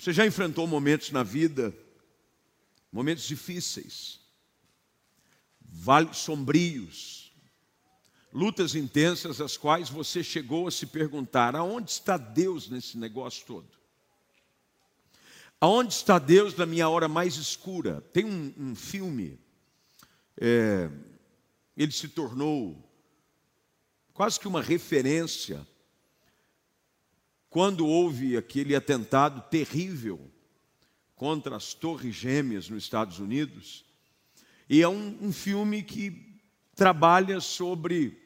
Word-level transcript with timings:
Você 0.00 0.14
já 0.14 0.26
enfrentou 0.26 0.66
momentos 0.66 1.10
na 1.10 1.22
vida, 1.22 1.76
momentos 2.90 3.24
difíceis, 3.24 4.18
vales 5.60 6.16
sombrios, 6.16 7.30
lutas 8.32 8.74
intensas, 8.74 9.42
as 9.42 9.58
quais 9.58 9.90
você 9.90 10.24
chegou 10.24 10.66
a 10.66 10.70
se 10.70 10.86
perguntar: 10.86 11.54
aonde 11.54 11.90
está 11.90 12.16
Deus 12.16 12.70
nesse 12.70 12.96
negócio 12.96 13.44
todo? 13.44 13.68
Aonde 15.60 15.92
está 15.92 16.18
Deus 16.18 16.56
na 16.56 16.64
minha 16.64 16.88
hora 16.88 17.06
mais 17.06 17.36
escura? 17.36 18.00
Tem 18.10 18.24
um, 18.24 18.54
um 18.56 18.74
filme, 18.74 19.38
é, 20.40 20.90
ele 21.76 21.92
se 21.92 22.08
tornou 22.08 22.90
quase 24.14 24.40
que 24.40 24.48
uma 24.48 24.62
referência 24.62 25.68
quando 27.50 27.84
houve 27.84 28.36
aquele 28.36 28.76
atentado 28.76 29.42
terrível 29.50 30.30
contra 31.16 31.56
as 31.56 31.74
Torres 31.74 32.14
Gêmeas 32.14 32.70
nos 32.70 32.84
Estados 32.84 33.18
Unidos, 33.18 33.84
e 34.68 34.80
é 34.80 34.88
um, 34.88 35.18
um 35.20 35.32
filme 35.32 35.82
que 35.82 36.40
trabalha 36.76 37.40
sobre 37.40 38.16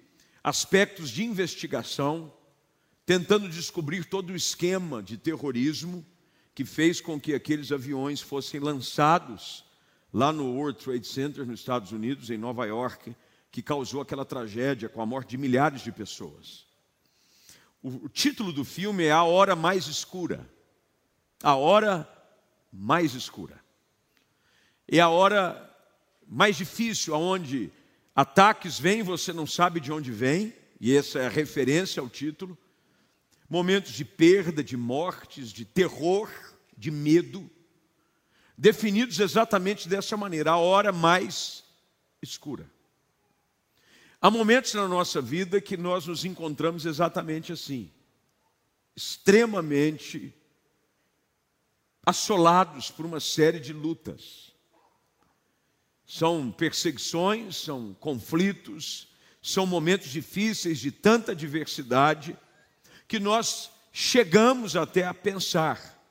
aspectos 0.44 1.08
de 1.08 1.24
investigação, 1.24 2.30
tentando 3.06 3.48
descobrir 3.48 4.04
todo 4.04 4.30
o 4.30 4.36
esquema 4.36 5.02
de 5.02 5.16
terrorismo 5.16 6.04
que 6.54 6.64
fez 6.64 7.00
com 7.00 7.18
que 7.18 7.34
aqueles 7.34 7.72
aviões 7.72 8.20
fossem 8.20 8.60
lançados 8.60 9.64
lá 10.12 10.32
no 10.32 10.52
World 10.52 10.78
Trade 10.78 11.06
Center, 11.06 11.46
nos 11.46 11.60
Estados 11.60 11.90
Unidos, 11.90 12.30
em 12.30 12.38
Nova 12.38 12.66
York, 12.66 13.16
que 13.50 13.62
causou 13.62 14.02
aquela 14.02 14.24
tragédia 14.24 14.88
com 14.88 15.00
a 15.00 15.06
morte 15.06 15.30
de 15.30 15.38
milhares 15.38 15.80
de 15.80 15.90
pessoas. 15.90 16.64
O, 17.86 18.08
título 18.08 18.50
do 18.50 18.64
filme 18.64 19.04
é 19.04 19.12
A 19.12 19.24
Hora 19.24 19.54
Mais 19.54 19.88
Escura. 19.88 20.50
A 21.42 21.54
Hora 21.54 22.08
Mais 22.72 23.12
Escura. 23.12 23.62
É 24.88 25.00
a 25.00 25.10
hora 25.10 25.70
mais 26.26 26.56
difícil, 26.56 27.14
aonde 27.14 27.70
ataques 28.16 28.78
vêm, 28.78 29.02
você 29.02 29.34
não 29.34 29.46
sabe 29.46 29.80
de 29.80 29.92
onde 29.92 30.10
vem, 30.10 30.54
e 30.80 30.96
essa 30.96 31.18
é 31.18 31.26
a 31.26 31.28
referência 31.28 32.00
ao 32.00 32.08
título. 32.08 32.56
Momentos 33.50 33.92
de 33.92 34.04
perda, 34.04 34.64
de 34.64 34.78
mortes, 34.78 35.52
de 35.52 35.66
terror, 35.66 36.30
de 36.78 36.90
medo, 36.90 37.50
definidos 38.56 39.20
exatamente 39.20 39.90
dessa 39.90 40.16
maneira, 40.16 40.52
a 40.52 40.56
hora 40.56 40.90
mais 40.90 41.62
escura. 42.22 42.66
Há 44.24 44.30
momentos 44.30 44.72
na 44.72 44.88
nossa 44.88 45.20
vida 45.20 45.60
que 45.60 45.76
nós 45.76 46.06
nos 46.06 46.24
encontramos 46.24 46.86
exatamente 46.86 47.52
assim, 47.52 47.92
extremamente 48.96 50.34
assolados 52.06 52.90
por 52.90 53.04
uma 53.04 53.20
série 53.20 53.60
de 53.60 53.74
lutas. 53.74 54.50
São 56.06 56.50
perseguições, 56.50 57.56
são 57.56 57.92
conflitos, 58.00 59.08
são 59.42 59.66
momentos 59.66 60.08
difíceis 60.08 60.78
de 60.78 60.90
tanta 60.90 61.36
diversidade 61.36 62.34
que 63.06 63.20
nós 63.20 63.70
chegamos 63.92 64.74
até 64.74 65.04
a 65.04 65.12
pensar 65.12 66.02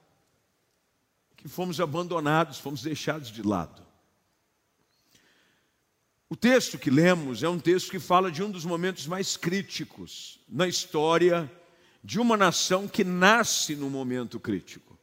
que 1.36 1.48
fomos 1.48 1.82
abandonados, 1.82 2.60
fomos 2.60 2.84
deixados 2.84 3.32
de 3.32 3.42
lado. 3.42 3.83
O 6.30 6.36
texto 6.36 6.80
que 6.80 6.90
lemos 6.90 7.44
é 7.44 7.50
um 7.50 7.60
texto 7.60 7.92
que 7.92 8.00
fala 8.00 8.32
de 8.32 8.42
um 8.42 8.50
dos 8.50 8.66
momentos 8.66 9.06
mais 9.06 9.38
críticos 9.38 10.40
na 10.50 10.68
história 10.68 11.52
de 12.04 12.20
uma 12.20 12.36
nação 12.36 12.88
que 12.88 13.04
nasce 13.04 13.76
no 13.76 13.90
momento 13.90 14.40
crítico. 14.40 14.98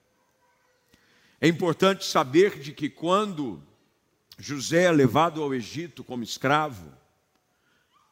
É 1.41 1.49
importante 1.49 2.05
saber 2.05 2.59
de 2.59 2.73
que 2.73 2.91
quando 2.91 3.63
José 4.39 4.85
é 4.85 4.93
levado 4.93 5.43
ao 5.43 5.55
Egito 5.55 6.05
como 6.05 6.23
escravo, 6.23 6.93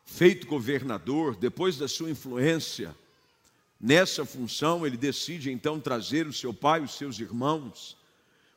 feito 0.04 0.46
governador, 0.46 1.36
depois 1.36 1.76
da 1.76 1.86
sua 1.86 2.10
influência 2.10 2.96
nessa 3.78 4.24
função, 4.24 4.86
ele 4.86 4.96
decide 4.96 5.50
então 5.50 5.78
trazer 5.78 6.26
o 6.26 6.32
seu 6.32 6.54
pai 6.54 6.80
e 6.80 6.84
os 6.84 6.96
seus 6.96 7.20
irmãos, 7.20 7.96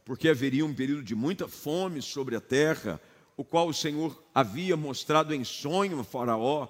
porque 0.06 0.30
haveria 0.30 0.66
um 0.66 0.74
período 0.74 1.04
de 1.04 1.14
muita 1.14 1.48
fome 1.48 2.02
sobre 2.02 2.36
a 2.36 2.42
terra 2.42 3.02
o 3.42 3.44
qual 3.44 3.68
o 3.68 3.74
Senhor 3.74 4.24
havia 4.36 4.78
mostrado 4.78 5.34
em 5.34 5.44
sonho 5.44 6.00
a 6.00 6.04
Faraó 6.04 6.68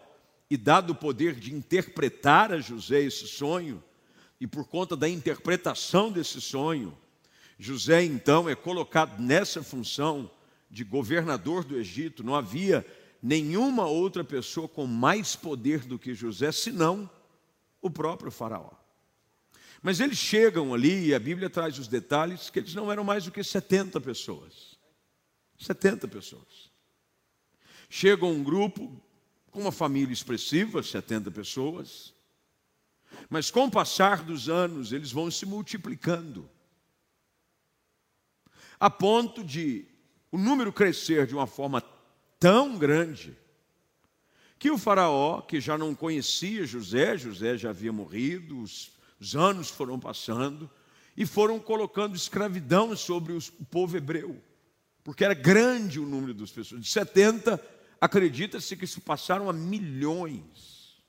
e 0.49 0.55
dado 0.55 0.91
o 0.91 0.95
poder 0.95 1.35
de 1.35 1.53
interpretar 1.53 2.53
a 2.53 2.61
José 2.61 3.01
esse 3.01 3.27
sonho, 3.27 3.83
e 4.39 4.47
por 4.47 4.65
conta 4.65 4.95
da 4.95 5.09
interpretação 5.09 6.09
desse 6.09 6.39
sonho, 6.39 6.97
José 7.59 8.05
então 8.05 8.47
é 8.47 8.55
colocado 8.55 9.21
nessa 9.21 9.61
função 9.61 10.31
de 10.69 10.85
governador 10.85 11.65
do 11.65 11.75
Egito. 11.75 12.23
Não 12.23 12.35
havia 12.35 12.85
nenhuma 13.21 13.85
outra 13.85 14.23
pessoa 14.23 14.65
com 14.65 14.87
mais 14.87 15.35
poder 15.35 15.79
do 15.79 15.99
que 15.99 16.13
José, 16.13 16.53
senão 16.53 17.09
o 17.81 17.89
próprio 17.89 18.31
Faraó. 18.31 18.71
Mas 19.81 19.99
eles 19.99 20.17
chegam 20.17 20.73
ali, 20.73 21.07
e 21.07 21.13
a 21.13 21.19
Bíblia 21.19 21.49
traz 21.49 21.77
os 21.77 21.89
detalhes, 21.89 22.49
que 22.49 22.59
eles 22.59 22.73
não 22.73 22.89
eram 22.89 23.03
mais 23.03 23.25
do 23.25 23.31
que 23.31 23.43
70 23.43 23.99
pessoas. 23.99 24.70
70 25.61 26.07
pessoas. 26.07 26.71
Chega 27.89 28.25
um 28.25 28.43
grupo 28.43 28.99
com 29.51 29.61
uma 29.61 29.71
família 29.71 30.11
expressiva, 30.11 30.81
70 30.81 31.29
pessoas, 31.29 32.13
mas 33.29 33.51
com 33.51 33.65
o 33.65 33.71
passar 33.71 34.23
dos 34.23 34.49
anos 34.49 34.91
eles 34.91 35.11
vão 35.11 35.29
se 35.29 35.45
multiplicando, 35.45 36.49
a 38.79 38.89
ponto 38.89 39.43
de 39.43 39.85
o 40.31 40.37
número 40.37 40.73
crescer 40.73 41.27
de 41.27 41.35
uma 41.35 41.45
forma 41.45 41.83
tão 42.39 42.77
grande 42.77 43.37
que 44.57 44.71
o 44.71 44.77
faraó, 44.77 45.41
que 45.41 45.59
já 45.59 45.77
não 45.77 45.93
conhecia 45.93 46.65
José, 46.65 47.17
José 47.17 47.57
já 47.57 47.69
havia 47.69 47.91
morrido, 47.91 48.59
os, 48.61 48.91
os 49.19 49.35
anos 49.35 49.69
foram 49.69 49.99
passando 49.99 50.69
e 51.15 51.25
foram 51.25 51.59
colocando 51.59 52.15
escravidão 52.15 52.95
sobre 52.95 53.33
os, 53.33 53.49
o 53.49 53.65
povo 53.65 53.97
hebreu 53.97 54.41
porque 55.03 55.23
era 55.23 55.33
grande 55.33 55.99
o 55.99 56.05
número 56.05 56.33
das 56.33 56.51
pessoas. 56.51 56.81
De 56.81 56.89
70, 56.89 57.59
acredita-se 57.99 58.75
que 58.75 58.87
se 58.87 59.01
passaram 59.01 59.49
a 59.49 59.53
milhões. 59.53 61.01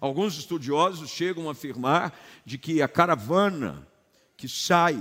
Alguns 0.00 0.38
estudiosos 0.38 1.10
chegam 1.10 1.48
a 1.48 1.52
afirmar 1.52 2.18
de 2.44 2.56
que 2.56 2.80
a 2.80 2.88
caravana 2.88 3.86
que 4.36 4.48
sai 4.48 4.98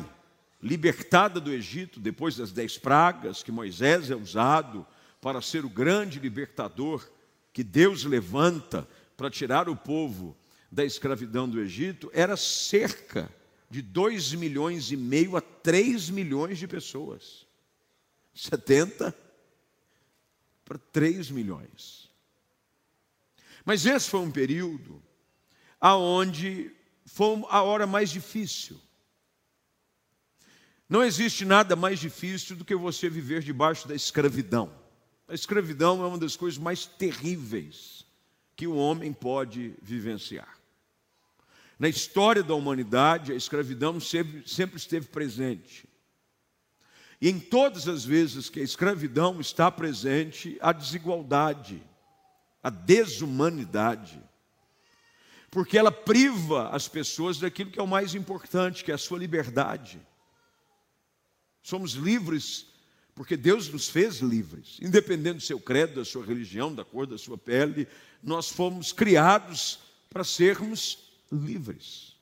libertada 0.62 1.40
do 1.40 1.54
Egito 1.54 2.00
depois 2.00 2.36
das 2.36 2.52
dez 2.52 2.78
pragas, 2.78 3.42
que 3.42 3.52
Moisés 3.52 4.12
é 4.12 4.16
usado 4.16 4.86
para 5.22 5.42
ser 5.42 5.64
o 5.64 5.70
grande 5.70 6.20
libertador 6.20 7.10
que 7.54 7.64
Deus 7.64 8.04
levanta 8.04 8.88
para 9.16 9.30
tirar 9.30 9.70
o 9.70 9.76
povo 9.76 10.38
da 10.72 10.84
escravidão 10.84 11.48
do 11.48 11.60
Egito, 11.60 12.12
era 12.14 12.36
cerca 12.38 13.30
de 13.70 13.82
2 13.82 14.34
milhões 14.34 14.92
e 14.92 14.98
meio 14.98 15.38
a 15.38 15.42
3 15.42 16.10
milhões 16.10 16.58
de 16.58 16.68
pessoas. 16.68 17.49
70 18.34 19.16
para 20.66 20.78
3 20.78 21.32
milhões. 21.32 22.10
Mas 23.66 23.86
esse 23.86 24.10
foi 24.10 24.20
um 24.20 24.32
período 24.32 25.02
aonde 25.80 26.72
foi 27.06 27.44
a 27.50 27.62
hora 27.62 27.88
mais 27.88 28.10
difícil. 28.10 28.80
Não 30.88 31.04
existe 31.04 31.46
nada 31.46 31.76
mais 31.76 32.00
difícil 32.00 32.56
do 32.56 32.66
que 32.66 32.76
você 32.76 33.10
viver 33.10 33.44
debaixo 33.44 33.88
da 33.88 33.96
escravidão. 33.96 34.74
A 35.28 35.34
escravidão 35.36 36.04
é 36.04 36.08
uma 36.08 36.18
das 36.18 36.36
coisas 36.36 36.58
mais 36.58 36.86
terríveis 36.86 38.06
que 38.56 38.66
o 38.66 38.76
homem 38.76 39.14
pode 39.14 39.76
vivenciar. 39.82 40.58
Na 41.78 41.88
história 41.88 42.44
da 42.44 42.56
humanidade, 42.56 43.32
a 43.32 43.36
escravidão 43.36 44.00
sempre, 44.00 44.44
sempre 44.48 44.78
esteve 44.78 45.08
presente. 45.08 45.88
E 47.22 47.30
em 47.30 47.40
todas 47.40 47.88
as 47.88 48.06
vezes 48.06 48.50
que 48.50 48.60
a 48.60 48.64
escravidão 48.64 49.40
está 49.42 49.70
presente, 49.70 50.58
a 50.62 50.72
desigualdade, 50.72 51.84
a 52.64 52.70
desumanidade. 52.70 54.22
Porque 55.52 55.78
ela 55.78 55.92
priva 55.92 56.70
as 56.70 56.88
pessoas 56.88 57.40
daquilo 57.40 57.72
que 57.72 57.80
é 57.80 57.84
o 57.84 57.88
mais 57.88 58.16
importante, 58.16 58.84
que 58.84 58.92
é 58.92 58.96
a 58.96 59.00
sua 59.00 59.20
liberdade. 59.20 60.00
Somos 61.62 61.94
livres 61.94 62.70
porque 63.20 63.36
Deus 63.36 63.68
nos 63.68 63.90
fez 63.90 64.20
livres, 64.20 64.78
independente 64.82 65.40
do 65.40 65.44
seu 65.44 65.60
credo, 65.60 65.96
da 65.96 66.06
sua 66.06 66.26
religião, 66.26 66.74
da 66.74 66.86
cor 66.86 67.06
da 67.06 67.18
sua 67.18 67.38
pele, 67.38 67.86
nós 68.24 68.48
fomos 68.48 68.94
criados 68.94 69.78
para 70.10 70.24
sermos 70.24 71.12
livres. 71.30 72.16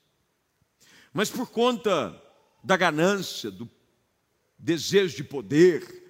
Mas 1.14 1.30
por 1.30 1.52
conta 1.52 2.20
da 2.64 2.76
ganância, 2.76 3.52
do 3.52 3.68
desejo 4.58 5.16
de 5.16 5.24
poder, 5.24 6.04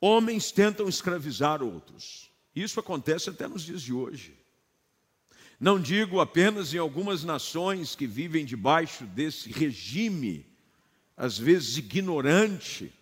homens 0.00 0.50
tentam 0.50 0.88
escravizar 0.88 1.62
outros. 1.62 2.30
Isso 2.54 2.80
acontece 2.80 3.30
até 3.30 3.46
nos 3.46 3.62
dias 3.62 3.82
de 3.82 3.92
hoje. 3.92 4.36
Não 5.58 5.80
digo 5.80 6.20
apenas 6.20 6.74
em 6.74 6.78
algumas 6.78 7.24
nações 7.24 7.94
que 7.94 8.06
vivem 8.06 8.44
debaixo 8.44 9.04
desse 9.04 9.50
regime, 9.50 10.46
às 11.16 11.38
vezes 11.38 11.78
ignorante, 11.78 12.92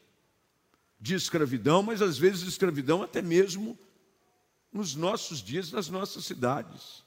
de 1.01 1.15
escravidão, 1.15 1.83
mas 1.83 2.01
às 2.01 2.17
vezes 2.17 2.43
escravidão 2.43 3.03
até 3.03 3.21
mesmo 3.21 3.79
nos 4.73 4.95
nossos 4.95 5.43
dias, 5.43 5.71
nas 5.71 5.89
nossas 5.89 6.25
cidades. 6.25 7.05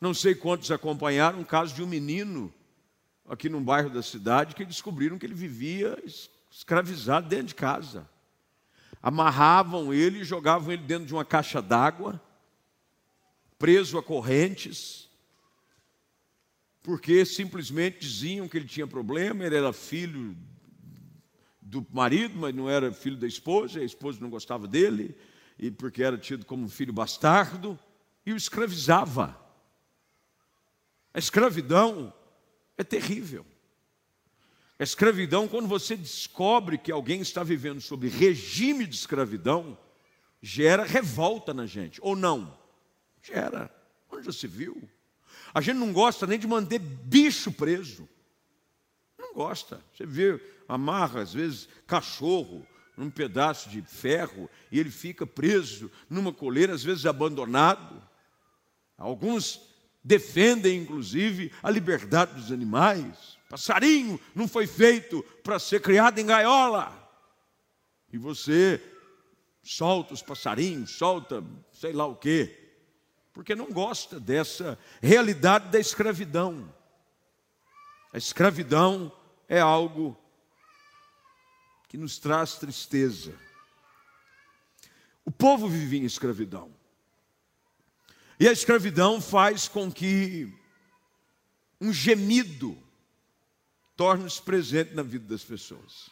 Não 0.00 0.14
sei 0.14 0.34
quantos 0.34 0.70
acompanharam 0.70 1.40
o 1.40 1.46
caso 1.46 1.74
de 1.74 1.82
um 1.82 1.86
menino 1.86 2.52
aqui 3.28 3.48
num 3.48 3.62
bairro 3.62 3.90
da 3.90 4.02
cidade 4.02 4.54
que 4.54 4.64
descobriram 4.64 5.18
que 5.18 5.26
ele 5.26 5.34
vivia 5.34 5.96
escravizado 6.50 7.28
dentro 7.28 7.48
de 7.48 7.54
casa. 7.54 8.08
Amarravam 9.02 9.92
ele 9.92 10.20
e 10.20 10.24
jogavam 10.24 10.72
ele 10.72 10.82
dentro 10.82 11.06
de 11.06 11.14
uma 11.14 11.24
caixa 11.24 11.60
d'água, 11.60 12.20
preso 13.58 13.98
a 13.98 14.02
correntes, 14.02 15.08
porque 16.82 17.24
simplesmente 17.24 17.98
diziam 17.98 18.48
que 18.48 18.56
ele 18.56 18.66
tinha 18.66 18.86
problema, 18.86 19.44
ele 19.44 19.56
era 19.56 19.72
filho 19.72 20.36
do 21.60 21.84
marido, 21.90 22.38
mas 22.38 22.54
não 22.54 22.70
era 22.70 22.92
filho 22.92 23.16
da 23.16 23.26
esposa, 23.26 23.80
a 23.80 23.84
esposa 23.84 24.20
não 24.20 24.30
gostava 24.30 24.68
dele, 24.68 25.16
e 25.58 25.70
porque 25.70 26.02
era 26.02 26.16
tido 26.16 26.46
como 26.46 26.64
um 26.64 26.68
filho 26.68 26.92
bastardo, 26.92 27.78
e 28.24 28.32
o 28.32 28.36
escravizava. 28.36 29.36
A 31.12 31.18
escravidão 31.18 32.12
é 32.76 32.84
terrível. 32.84 33.44
A 34.78 34.82
escravidão, 34.82 35.48
quando 35.48 35.66
você 35.66 35.96
descobre 35.96 36.76
que 36.76 36.92
alguém 36.92 37.20
está 37.20 37.42
vivendo 37.42 37.80
sob 37.80 38.08
regime 38.08 38.86
de 38.86 38.94
escravidão, 38.94 39.78
gera 40.42 40.84
revolta 40.84 41.54
na 41.54 41.66
gente, 41.66 41.98
ou 42.02 42.14
não? 42.14 42.56
Gera. 43.22 43.74
Onde 44.10 44.26
já 44.26 44.32
se 44.32 44.46
viu? 44.46 44.88
A 45.54 45.60
gente 45.60 45.76
não 45.76 45.92
gosta 45.92 46.26
nem 46.26 46.38
de 46.38 46.46
manter 46.46 46.78
bicho 46.78 47.50
preso. 47.50 48.06
Não 49.18 49.32
gosta. 49.32 49.82
Você 49.94 50.04
vê, 50.04 50.38
amarra, 50.68 51.22
às 51.22 51.32
vezes, 51.32 51.68
cachorro 51.86 52.66
num 52.96 53.10
pedaço 53.10 53.68
de 53.68 53.82
ferro 53.82 54.48
e 54.70 54.78
ele 54.78 54.90
fica 54.90 55.26
preso 55.26 55.90
numa 56.08 56.32
coleira, 56.32 56.74
às 56.74 56.82
vezes 56.82 57.06
abandonado. 57.06 58.02
Alguns 58.96 59.60
defendem, 60.06 60.78
inclusive, 60.78 61.52
a 61.60 61.68
liberdade 61.68 62.34
dos 62.34 62.52
animais. 62.52 63.36
Passarinho 63.50 64.20
não 64.36 64.46
foi 64.46 64.64
feito 64.64 65.20
para 65.42 65.58
ser 65.58 65.80
criado 65.80 66.20
em 66.20 66.26
gaiola. 66.26 66.94
E 68.12 68.16
você 68.16 68.80
solta 69.64 70.14
os 70.14 70.22
passarinhos, 70.22 70.92
solta 70.92 71.42
sei 71.72 71.92
lá 71.92 72.06
o 72.06 72.14
quê, 72.14 72.56
porque 73.32 73.56
não 73.56 73.66
gosta 73.66 74.20
dessa 74.20 74.78
realidade 75.02 75.70
da 75.70 75.80
escravidão. 75.80 76.72
A 78.12 78.18
escravidão 78.18 79.10
é 79.48 79.58
algo 79.58 80.16
que 81.88 81.98
nos 81.98 82.16
traz 82.16 82.54
tristeza. 82.54 83.34
O 85.24 85.32
povo 85.32 85.68
vivia 85.68 86.00
em 86.00 86.04
escravidão. 86.04 86.75
E 88.38 88.46
a 88.46 88.52
escravidão 88.52 89.20
faz 89.20 89.66
com 89.66 89.90
que 89.90 90.52
um 91.80 91.92
gemido 91.92 92.76
torne-se 93.96 94.40
presente 94.42 94.94
na 94.94 95.02
vida 95.02 95.26
das 95.26 95.42
pessoas. 95.42 96.10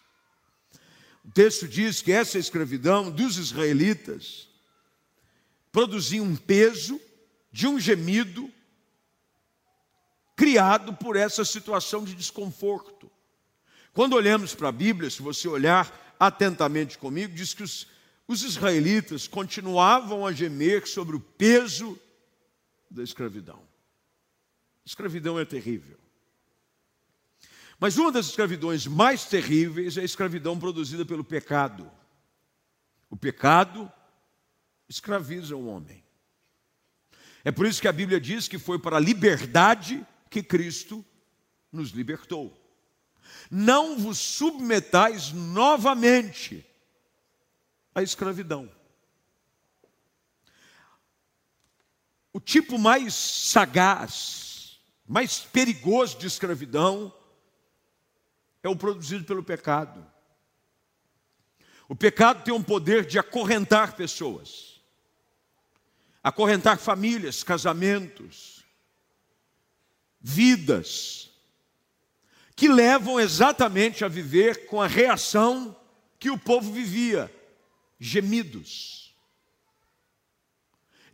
O 1.25 1.31
texto 1.31 1.69
diz 1.69 2.01
que 2.01 2.13
essa 2.13 2.39
escravidão 2.39 3.11
dos 3.11 3.37
israelitas 3.37 4.49
produzia 5.71 6.23
um 6.23 6.37
peso 6.37 7.01
de 7.53 7.67
um 7.67 7.79
gemido 7.79 8.51
criado 10.37 10.95
por 10.95 11.17
essa 11.17 11.45
situação 11.45 12.05
de 12.05 12.15
desconforto. 12.15 13.11
Quando 13.93 14.15
olhamos 14.15 14.55
para 14.55 14.69
a 14.69 14.73
Bíblia, 14.73 15.11
se 15.11 15.23
você 15.23 15.47
olhar 15.47 16.17
atentamente 16.19 16.99
comigo, 16.99 17.35
diz 17.35 17.55
que 17.55 17.63
os, 17.63 17.87
os 18.27 18.43
israelitas 18.43 19.29
continuavam 19.29 20.27
a 20.27 20.33
gemer 20.33 20.87
sobre 20.87 21.17
o 21.17 21.21
peso 21.21 21.99
da 22.95 23.03
escravidão. 23.03 23.61
escravidão 24.87 25.39
é 25.39 25.45
terrível. 25.45 25.99
Mas 27.79 27.99
uma 27.99 28.13
das 28.13 28.27
escravidões 28.27 28.87
mais 28.87 29.25
terríveis 29.25 29.97
é 29.97 30.03
a 30.03 30.05
escravidão 30.05 30.59
produzida 30.59 31.05
pelo 31.05 31.25
pecado. 31.25 31.91
O 33.11 33.17
pecado 33.17 33.91
escraviza 34.89 35.57
o 35.57 35.67
homem. 35.67 36.05
É 37.45 37.51
por 37.51 37.67
isso 37.67 37.81
que 37.81 37.89
a 37.89 37.93
Bíblia 37.93 38.21
diz 38.21 38.47
que 38.47 38.59
foi 38.59 38.79
para 38.79 38.97
a 38.97 39.01
liberdade 39.01 40.07
que 40.31 40.43
Cristo 40.43 41.05
nos 41.73 41.91
libertou. 41.91 42.57
Não 43.51 43.99
vos 43.99 44.19
submetais 44.19 45.33
novamente 45.33 46.65
à 47.95 48.03
escravidão. 48.03 48.71
O 52.35 52.41
tipo 52.41 52.77
mais 52.77 53.15
sagaz, 53.15 54.81
mais 55.07 55.39
perigoso 55.39 56.19
de 56.19 56.27
escravidão 56.27 57.15
é 58.61 58.69
o 58.69 58.75
produzido 58.75 59.25
pelo 59.25 59.45
pecado. 59.45 60.05
O 61.89 61.95
pecado 61.95 62.43
tem 62.43 62.53
um 62.53 62.63
poder 62.63 63.07
de 63.07 63.21
acorrentar 63.21 63.95
pessoas, 63.95 64.83
acorrentar 66.25 66.77
famílias, 66.77 67.45
casamentos, 67.45 68.65
vidas, 70.21 71.31
que 72.57 72.67
levam 72.67 73.21
exatamente 73.21 74.05
a 74.05 74.09
viver 74.09 74.67
com 74.67 74.83
a 74.83 74.89
reação 74.89 75.81
que 76.19 76.31
o 76.31 76.39
povo 76.39 76.73
vivia: 76.73 77.33
gemidos. 78.01 79.04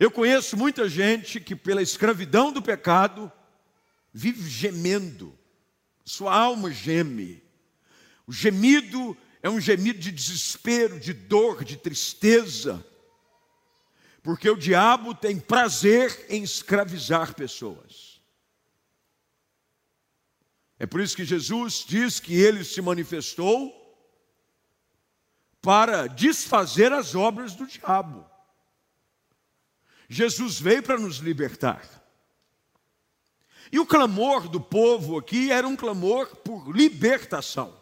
Eu 0.01 0.09
conheço 0.09 0.57
muita 0.57 0.89
gente 0.89 1.39
que, 1.39 1.55
pela 1.55 1.79
escravidão 1.79 2.51
do 2.51 2.59
pecado, 2.59 3.31
vive 4.11 4.49
gemendo, 4.49 5.37
sua 6.03 6.35
alma 6.35 6.71
geme. 6.71 7.43
O 8.25 8.33
gemido 8.33 9.15
é 9.43 9.47
um 9.47 9.61
gemido 9.61 9.99
de 9.99 10.11
desespero, 10.11 10.99
de 10.99 11.13
dor, 11.13 11.63
de 11.63 11.77
tristeza, 11.77 12.83
porque 14.23 14.49
o 14.49 14.57
diabo 14.57 15.13
tem 15.13 15.39
prazer 15.39 16.25
em 16.29 16.41
escravizar 16.41 17.35
pessoas. 17.35 18.19
É 20.79 20.87
por 20.87 20.99
isso 20.99 21.15
que 21.15 21.23
Jesus 21.23 21.85
diz 21.87 22.19
que 22.19 22.33
ele 22.33 22.63
se 22.63 22.81
manifestou 22.81 23.71
para 25.61 26.07
desfazer 26.07 26.91
as 26.91 27.13
obras 27.13 27.53
do 27.53 27.67
diabo. 27.67 28.30
Jesus 30.11 30.59
veio 30.59 30.83
para 30.83 30.99
nos 30.99 31.17
libertar. 31.17 31.87
E 33.71 33.79
o 33.79 33.85
clamor 33.85 34.49
do 34.49 34.59
povo 34.59 35.17
aqui 35.17 35.49
era 35.49 35.65
um 35.65 35.77
clamor 35.77 36.35
por 36.35 36.69
libertação. 36.69 37.73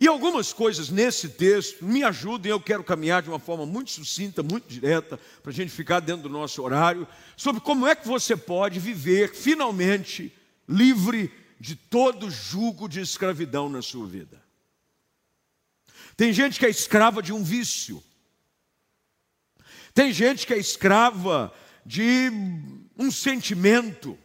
E 0.00 0.08
algumas 0.08 0.50
coisas 0.50 0.88
nesse 0.88 1.28
texto 1.28 1.84
me 1.84 2.02
ajudem, 2.02 2.50
eu 2.50 2.58
quero 2.58 2.82
caminhar 2.82 3.20
de 3.20 3.28
uma 3.28 3.38
forma 3.38 3.66
muito 3.66 3.90
sucinta, 3.90 4.42
muito 4.42 4.66
direta, 4.68 5.20
para 5.42 5.50
a 5.50 5.54
gente 5.54 5.70
ficar 5.70 6.00
dentro 6.00 6.22
do 6.22 6.28
nosso 6.30 6.62
horário, 6.62 7.06
sobre 7.36 7.60
como 7.60 7.86
é 7.86 7.94
que 7.94 8.08
você 8.08 8.34
pode 8.34 8.78
viver 8.78 9.34
finalmente 9.34 10.32
livre 10.66 11.30
de 11.60 11.76
todo 11.76 12.30
jugo 12.30 12.88
de 12.88 13.00
escravidão 13.00 13.68
na 13.68 13.82
sua 13.82 14.06
vida. 14.06 14.42
Tem 16.16 16.32
gente 16.32 16.58
que 16.58 16.64
é 16.64 16.70
escrava 16.70 17.22
de 17.22 17.34
um 17.34 17.44
vício, 17.44 18.02
tem 19.98 20.12
gente 20.12 20.46
que 20.46 20.54
é 20.54 20.58
escrava 20.58 21.52
de 21.84 22.30
um 22.96 23.10
sentimento. 23.10 24.16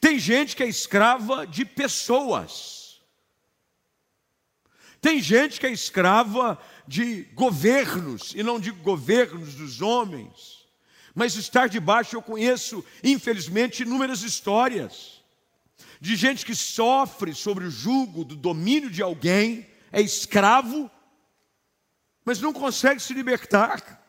Tem 0.00 0.16
gente 0.16 0.54
que 0.54 0.62
é 0.62 0.68
escrava 0.68 1.44
de 1.44 1.64
pessoas. 1.64 3.00
Tem 5.00 5.20
gente 5.20 5.58
que 5.58 5.66
é 5.66 5.72
escrava 5.72 6.56
de 6.86 7.22
governos, 7.34 8.32
e 8.32 8.44
não 8.44 8.60
digo 8.60 8.80
governos 8.80 9.56
dos 9.56 9.82
homens, 9.82 10.64
mas 11.12 11.34
estar 11.34 11.68
debaixo, 11.68 12.14
eu 12.14 12.22
conheço, 12.22 12.84
infelizmente, 13.02 13.82
inúmeras 13.82 14.22
histórias 14.22 15.20
de 16.00 16.14
gente 16.14 16.46
que 16.46 16.54
sofre 16.54 17.34
sobre 17.34 17.64
o 17.64 17.70
jugo 17.72 18.24
do 18.24 18.36
domínio 18.36 18.88
de 18.88 19.02
alguém, 19.02 19.66
é 19.90 20.00
escravo 20.00 20.88
mas 22.26 22.40
não 22.40 22.52
consegue 22.52 23.00
se 23.00 23.14
libertar. 23.14 24.04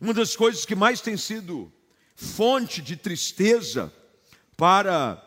Uma 0.00 0.14
das 0.14 0.36
coisas 0.36 0.64
que 0.64 0.76
mais 0.76 1.00
tem 1.00 1.16
sido 1.16 1.70
fonte 2.14 2.80
de 2.80 2.96
tristeza 2.96 3.92
para 4.56 5.26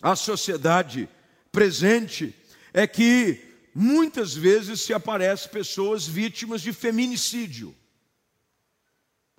a 0.00 0.14
sociedade 0.14 1.08
presente 1.50 2.32
é 2.72 2.86
que 2.86 3.44
muitas 3.74 4.32
vezes 4.32 4.82
se 4.82 4.94
aparecem 4.94 5.50
pessoas 5.50 6.06
vítimas 6.06 6.62
de 6.62 6.72
feminicídio. 6.72 7.76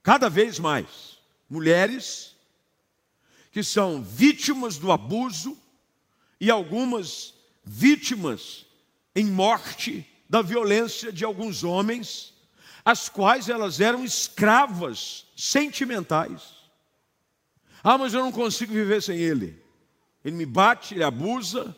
cada 0.04 0.30
vez 0.30 0.60
mais, 0.60 1.18
mulheres 1.50 2.36
que 3.52 3.64
são 3.64 4.04
vítimas 4.04 4.78
do 4.78 4.92
abuso 4.92 5.58
e 6.40 6.50
algumas 6.50 7.36
vítimas 7.64 8.66
em 9.16 9.26
morte 9.26 10.11
da 10.32 10.42
violência 10.42 11.12
de 11.12 11.26
alguns 11.26 11.62
homens, 11.62 12.34
as 12.86 13.10
quais 13.10 13.50
elas 13.50 13.82
eram 13.82 14.06
escravas 14.06 15.26
sentimentais. 15.36 16.56
Ah, 17.84 17.98
mas 17.98 18.14
eu 18.14 18.22
não 18.22 18.32
consigo 18.32 18.72
viver 18.72 19.04
sem 19.04 19.18
ele. 19.18 19.62
Ele 20.24 20.38
me 20.38 20.46
bate, 20.46 20.94
ele 20.94 21.04
abusa, 21.04 21.76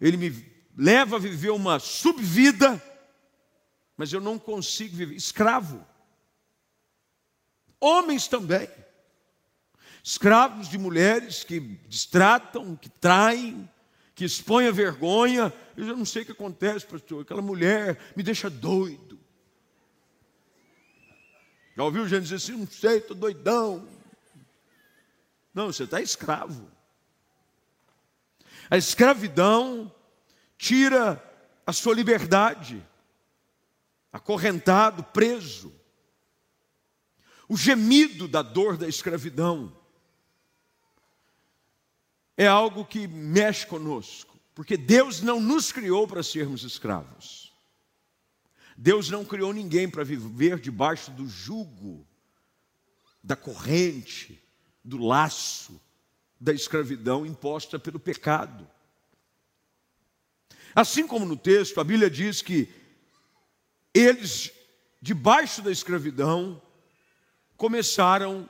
ele 0.00 0.16
me 0.16 0.46
leva 0.76 1.16
a 1.16 1.18
viver 1.18 1.50
uma 1.50 1.80
subvida, 1.80 2.80
mas 3.96 4.12
eu 4.12 4.20
não 4.20 4.38
consigo 4.38 4.94
viver. 4.94 5.16
Escravo. 5.16 5.84
Homens 7.80 8.28
também. 8.28 8.68
Escravos 10.04 10.68
de 10.68 10.78
mulheres 10.78 11.42
que 11.42 11.58
destratam, 11.58 12.76
que 12.76 12.88
traem, 12.88 13.68
que 14.20 14.26
expõem 14.26 14.68
a 14.68 14.70
vergonha. 14.70 15.50
Eu 15.74 15.96
não 15.96 16.04
sei 16.04 16.20
o 16.20 16.26
que 16.26 16.32
acontece, 16.32 16.84
pastor. 16.84 17.22
Aquela 17.22 17.40
mulher 17.40 17.98
me 18.14 18.22
deixa 18.22 18.50
doido. 18.50 19.18
Já 21.74 21.84
ouviu 21.84 22.06
gente 22.06 22.24
dizer 22.24 22.34
assim, 22.34 22.52
não 22.52 22.66
sei, 22.66 22.98
estou 22.98 23.16
doidão. 23.16 23.88
Não, 25.54 25.72
você 25.72 25.84
está 25.84 26.02
escravo. 26.02 26.70
A 28.68 28.76
escravidão 28.76 29.90
tira 30.58 31.18
a 31.66 31.72
sua 31.72 31.94
liberdade, 31.94 32.86
acorrentado, 34.12 35.02
preso. 35.02 35.72
O 37.48 37.56
gemido 37.56 38.28
da 38.28 38.42
dor 38.42 38.76
da 38.76 38.86
escravidão 38.86 39.74
é 42.40 42.46
algo 42.46 42.86
que 42.86 43.06
mexe 43.06 43.66
conosco, 43.66 44.34
porque 44.54 44.74
Deus 44.74 45.20
não 45.20 45.38
nos 45.38 45.70
criou 45.70 46.08
para 46.08 46.22
sermos 46.22 46.64
escravos. 46.64 47.52
Deus 48.74 49.10
não 49.10 49.26
criou 49.26 49.52
ninguém 49.52 49.90
para 49.90 50.02
viver 50.02 50.58
debaixo 50.58 51.10
do 51.10 51.28
jugo, 51.28 52.06
da 53.22 53.36
corrente, 53.36 54.42
do 54.82 54.96
laço 54.96 55.78
da 56.40 56.50
escravidão 56.50 57.26
imposta 57.26 57.78
pelo 57.78 58.00
pecado. 58.00 58.66
Assim 60.74 61.06
como 61.06 61.26
no 61.26 61.36
texto, 61.36 61.78
a 61.78 61.84
Bíblia 61.84 62.08
diz 62.08 62.40
que 62.40 62.72
eles, 63.92 64.50
debaixo 64.98 65.60
da 65.60 65.70
escravidão, 65.70 66.62
começaram 67.58 68.48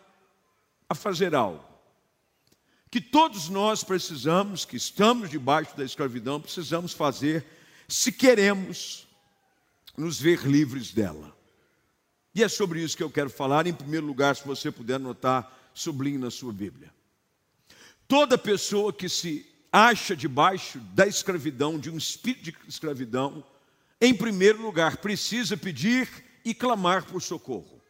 a 0.88 0.94
fazer 0.94 1.35
algo 1.35 1.69
que 2.90 3.00
todos 3.00 3.49
nós 3.49 3.85
precisamos, 3.85 4.64
que 4.64 4.76
estamos 4.76 5.30
debaixo 5.30 5.76
da 5.76 5.85
escravidão, 5.85 6.40
precisamos 6.40 6.92
fazer 6.92 7.47
se 7.87 8.11
queremos 8.11 9.06
nos 9.97 10.20
ver 10.20 10.47
livres 10.47 10.92
dela. 10.92 11.37
E 12.35 12.42
é 12.42 12.49
sobre 12.49 12.82
isso 12.82 12.97
que 12.97 13.02
eu 13.02 13.11
quero 13.11 13.30
falar. 13.30 13.66
Em 13.66 13.73
primeiro 13.73 14.06
lugar, 14.06 14.35
se 14.35 14.47
você 14.47 14.70
puder 14.70 14.94
anotar, 14.94 15.50
sublinhe 15.73 16.18
na 16.18 16.30
sua 16.30 16.52
Bíblia. 16.52 16.92
Toda 18.09 18.37
pessoa 18.37 18.92
que 18.92 19.09
se 19.09 19.47
acha 19.73 20.16
debaixo 20.16 20.80
da 20.92 21.06
escravidão, 21.06 21.78
de 21.78 21.90
um 21.90 21.97
espírito 21.97 22.44
de 22.44 22.56
escravidão, 22.68 23.44
em 24.00 24.12
primeiro 24.12 24.61
lugar, 24.62 24.97
precisa 24.97 25.56
pedir 25.56 26.09
e 26.44 26.52
clamar 26.54 27.04
por 27.04 27.23
socorro. 27.23 27.80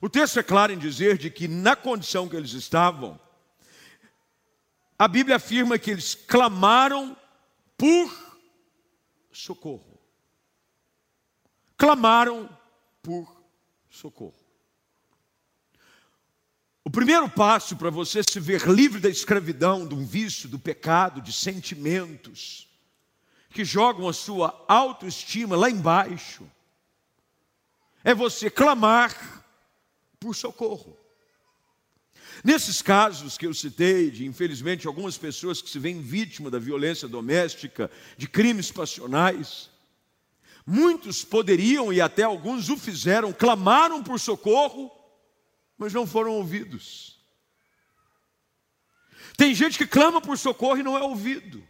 O 0.00 0.08
texto 0.08 0.38
é 0.38 0.42
claro 0.42 0.72
em 0.72 0.78
dizer 0.78 1.18
de 1.18 1.30
que 1.30 1.48
na 1.48 1.74
condição 1.74 2.28
que 2.28 2.36
eles 2.36 2.52
estavam, 2.52 3.18
a 4.98 5.06
Bíblia 5.06 5.36
afirma 5.36 5.78
que 5.78 5.90
eles 5.90 6.14
clamaram 6.14 7.16
por 7.76 8.10
socorro. 9.30 10.00
Clamaram 11.76 12.48
por 13.02 13.42
socorro. 13.90 14.34
O 16.82 16.90
primeiro 16.90 17.28
passo 17.28 17.76
para 17.76 17.90
você 17.90 18.22
se 18.22 18.38
ver 18.38 18.66
livre 18.68 19.00
da 19.00 19.08
escravidão, 19.08 19.86
do 19.86 19.96
vício, 19.96 20.48
do 20.48 20.58
pecado, 20.58 21.20
de 21.20 21.32
sentimentos 21.32 22.68
que 23.50 23.64
jogam 23.64 24.08
a 24.08 24.12
sua 24.12 24.64
autoestima 24.68 25.56
lá 25.56 25.68
embaixo, 25.70 26.48
é 28.04 28.14
você 28.14 28.48
clamar 28.48 29.44
por 30.20 30.34
socorro. 30.34 30.96
Nesses 32.44 32.82
casos 32.82 33.38
que 33.38 33.46
eu 33.46 33.54
citei, 33.54 34.10
de 34.10 34.26
infelizmente 34.26 34.86
algumas 34.86 35.16
pessoas 35.16 35.62
que 35.62 35.70
se 35.70 35.78
veem 35.78 36.00
vítimas 36.00 36.52
da 36.52 36.58
violência 36.58 37.08
doméstica, 37.08 37.90
de 38.16 38.28
crimes 38.28 38.70
passionais, 38.70 39.70
muitos 40.66 41.24
poderiam 41.24 41.92
e 41.92 42.00
até 42.00 42.22
alguns 42.22 42.68
o 42.68 42.76
fizeram, 42.76 43.32
clamaram 43.32 44.02
por 44.02 44.20
socorro, 44.20 44.90
mas 45.78 45.92
não 45.92 46.06
foram 46.06 46.32
ouvidos. 46.32 47.16
Tem 49.36 49.54
gente 49.54 49.76
que 49.76 49.86
clama 49.86 50.20
por 50.20 50.38
socorro 50.38 50.78
e 50.78 50.82
não 50.82 50.96
é 50.96 51.02
ouvido. 51.02 51.66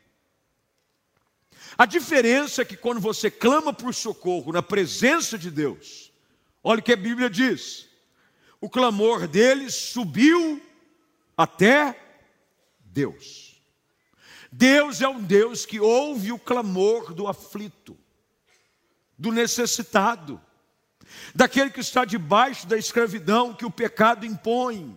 A 1.76 1.84
diferença 1.84 2.62
é 2.62 2.64
que 2.64 2.76
quando 2.76 3.00
você 3.00 3.30
clama 3.30 3.72
por 3.72 3.94
socorro 3.94 4.52
na 4.52 4.62
presença 4.62 5.36
de 5.36 5.50
Deus, 5.50 6.12
olha 6.62 6.80
o 6.80 6.82
que 6.82 6.92
a 6.92 6.96
Bíblia 6.96 7.28
diz: 7.28 7.85
o 8.60 8.68
clamor 8.68 9.26
deles 9.26 9.74
subiu 9.74 10.62
até 11.36 11.98
Deus. 12.80 13.60
Deus 14.50 15.02
é 15.02 15.08
um 15.08 15.22
Deus 15.22 15.66
que 15.66 15.78
ouve 15.78 16.32
o 16.32 16.38
clamor 16.38 17.12
do 17.12 17.26
aflito, 17.26 17.96
do 19.18 19.30
necessitado, 19.30 20.40
daquele 21.34 21.70
que 21.70 21.80
está 21.80 22.04
debaixo 22.04 22.66
da 22.66 22.78
escravidão 22.78 23.52
que 23.52 23.66
o 23.66 23.70
pecado 23.70 24.24
impõe. 24.24 24.96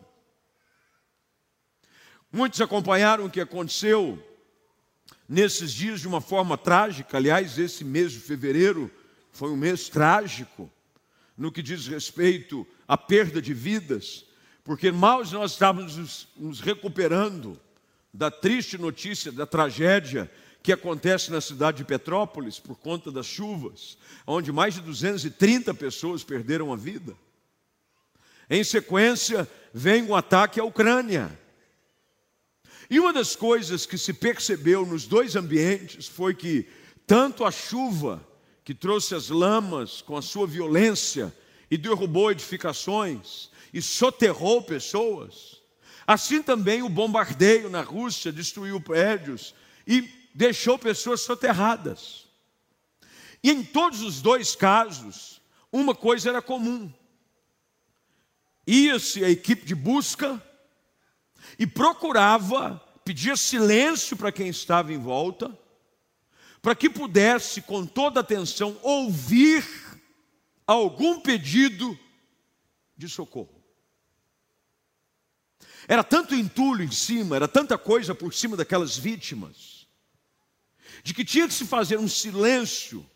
Muitos 2.32 2.62
acompanharam 2.62 3.26
o 3.26 3.30
que 3.30 3.42
aconteceu 3.42 4.24
nesses 5.28 5.74
dias 5.74 6.00
de 6.00 6.08
uma 6.08 6.22
forma 6.22 6.58
trágica. 6.58 7.18
Aliás, 7.18 7.58
esse 7.58 7.84
mês 7.84 8.12
de 8.12 8.20
fevereiro 8.20 8.90
foi 9.32 9.50
um 9.50 9.58
mês 9.58 9.90
trágico 9.90 10.72
no 11.40 11.54
que 11.54 11.64
diz 11.64 11.88
respeito 11.88 12.68
à 12.86 12.98
perda 12.98 13.42
de 13.42 13.54
vidas, 13.54 14.26
porque 14.62 14.92
mal 14.92 15.24
nós 15.32 15.54
estávamos 15.54 16.28
nos 16.36 16.60
recuperando 16.60 17.58
da 18.14 18.30
triste 18.30 18.78
notícia, 18.78 19.32
da 19.32 19.46
tragédia 19.46 20.30
que 20.62 20.74
acontece 20.74 21.32
na 21.32 21.40
cidade 21.40 21.78
de 21.78 21.86
Petrópolis 21.86 22.60
por 22.60 22.76
conta 22.76 23.10
das 23.10 23.26
chuvas, 23.26 23.98
onde 24.28 24.52
mais 24.52 24.74
de 24.74 24.82
230 24.82 25.74
pessoas 25.76 26.26
perderam 26.26 26.74
a 26.74 26.76
vida. 26.76 27.16
Em 28.50 28.62
sequência, 28.62 29.50
vem 29.74 30.04
o 30.04 30.10
um 30.10 30.16
ataque 30.16 30.60
à 30.60 30.66
Ucrânia. 30.66 31.40
E 32.90 33.00
uma 33.00 33.14
das 33.14 33.34
coisas 33.34 33.86
que 33.86 33.98
se 33.98 34.12
percebeu 34.12 34.86
nos 34.86 35.06
dois 35.06 35.38
ambientes 35.38 36.06
foi 36.06 36.34
que 36.34 36.68
tanto 37.08 37.46
a 37.46 37.52
chuva 37.52 38.28
que 38.70 38.76
trouxe 38.76 39.16
as 39.16 39.30
lamas 39.30 40.00
com 40.00 40.16
a 40.16 40.22
sua 40.22 40.46
violência 40.46 41.36
e 41.72 41.76
derrubou 41.76 42.30
edificações 42.30 43.50
e 43.74 43.82
soterrou 43.82 44.62
pessoas. 44.62 45.60
Assim 46.06 46.44
também 46.44 46.84
o 46.84 46.88
bombardeio 46.88 47.68
na 47.68 47.82
Rússia 47.82 48.32
destruiu 48.32 48.80
prédios 48.80 49.56
e 49.88 50.08
deixou 50.36 50.78
pessoas 50.78 51.22
soterradas. 51.22 52.28
E 53.42 53.50
em 53.50 53.64
todos 53.64 54.04
os 54.04 54.22
dois 54.22 54.56
casos, 54.56 55.42
uma 55.72 55.96
coisa 55.96 56.30
era 56.30 56.40
comum: 56.40 56.94
ia-se 58.68 59.26
a 59.26 59.32
equipe 59.32 59.66
de 59.66 59.74
busca 59.74 60.40
e 61.58 61.66
procurava, 61.66 62.80
pedia 63.04 63.36
silêncio 63.36 64.16
para 64.16 64.32
quem 64.32 64.48
estava 64.48 64.94
em 64.94 65.00
volta 65.00 65.58
para 66.62 66.76
que 66.76 66.90
pudesse, 66.90 67.62
com 67.62 67.86
toda 67.86 68.20
atenção, 68.20 68.78
ouvir 68.82 69.66
algum 70.68 71.22
pedido 71.22 71.98
de 72.98 73.08
socorro. 73.08 73.64
Era 75.88 76.04
tanto 76.04 76.36
entulho 76.36 76.84
em 76.84 76.92
cima, 76.92 77.36
era 77.36 77.48
tanta 77.48 77.78
coisa 77.78 78.14
por 78.14 78.34
cima 78.34 78.58
daquelas 78.58 78.98
vítimas, 78.98 79.88
de 81.04 81.14
que 81.14 81.24
tinha 81.24 81.48
que 81.48 81.54
se 81.54 81.66
fazer 81.66 81.98
um 81.98 82.08
silêncio, 82.08 83.10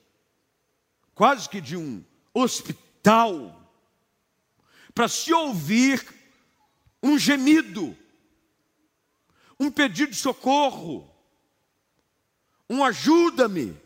quase 1.14 1.50
que 1.50 1.60
de 1.60 1.76
um 1.76 2.04
hospital, 2.34 3.60
para 4.96 5.08
se 5.08 5.34
ouvir 5.34 6.04
um 7.02 7.20
gemido, 7.20 7.96
um 9.60 9.70
pedido 9.70 10.12
de 10.12 10.18
socorro 10.18 11.13
um 12.70 12.84
ajuda-me. 12.84 13.78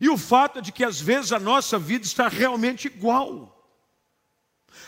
E 0.00 0.08
o 0.08 0.16
fato 0.16 0.60
é 0.60 0.62
de 0.62 0.70
que 0.70 0.84
às 0.84 1.00
vezes 1.00 1.32
a 1.32 1.38
nossa 1.38 1.78
vida 1.78 2.04
está 2.04 2.28
realmente 2.28 2.86
igual. 2.86 3.54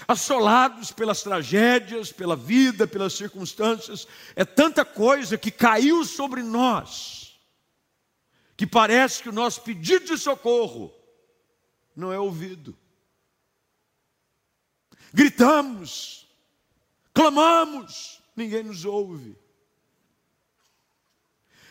assolados 0.07 0.91
pelas 0.93 1.23
tragédias, 1.23 2.13
pela 2.13 2.37
vida, 2.37 2.87
pelas 2.87 3.15
circunstâncias. 3.15 4.07
É 4.35 4.45
tanta 4.45 4.85
coisa 4.85 5.39
que 5.39 5.51
caiu 5.51 6.05
sobre 6.05 6.43
nós, 6.43 7.41
que 8.57 8.67
parece 8.67 9.23
que 9.23 9.29
o 9.29 9.33
nosso 9.33 9.63
pedido 9.63 10.07
de 10.07 10.19
socorro 10.19 10.93
não 11.95 12.13
é 12.13 12.19
ouvido. 12.19 12.77
Gritamos, 15.13 16.27
clamamos, 17.13 18.23
ninguém 18.37 18.63
nos 18.63 18.85
ouve. 18.85 19.37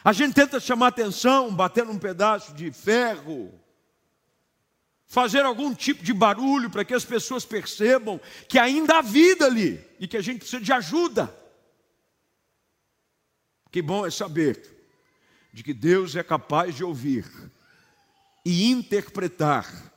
A 0.03 0.13
gente 0.13 0.33
tenta 0.33 0.59
chamar 0.59 0.87
atenção, 0.87 1.53
batendo 1.53 1.91
um 1.91 1.99
pedaço 1.99 2.53
de 2.53 2.71
ferro, 2.71 3.53
fazer 5.05 5.41
algum 5.41 5.73
tipo 5.73 6.03
de 6.03 6.13
barulho 6.13 6.69
para 6.69 6.85
que 6.85 6.93
as 6.93 7.03
pessoas 7.03 7.43
percebam 7.43 8.19
que 8.47 8.57
ainda 8.57 8.99
há 8.99 9.01
vida 9.01 9.45
ali 9.45 9.83
e 9.99 10.07
que 10.07 10.15
a 10.15 10.21
gente 10.21 10.39
precisa 10.39 10.61
de 10.61 10.71
ajuda. 10.71 11.35
Que 13.71 13.81
bom 13.81 14.05
é 14.05 14.11
saber 14.11 14.61
de 15.51 15.63
que 15.63 15.73
Deus 15.73 16.15
é 16.15 16.23
capaz 16.23 16.75
de 16.75 16.83
ouvir 16.83 17.25
e 18.45 18.71
interpretar 18.71 19.91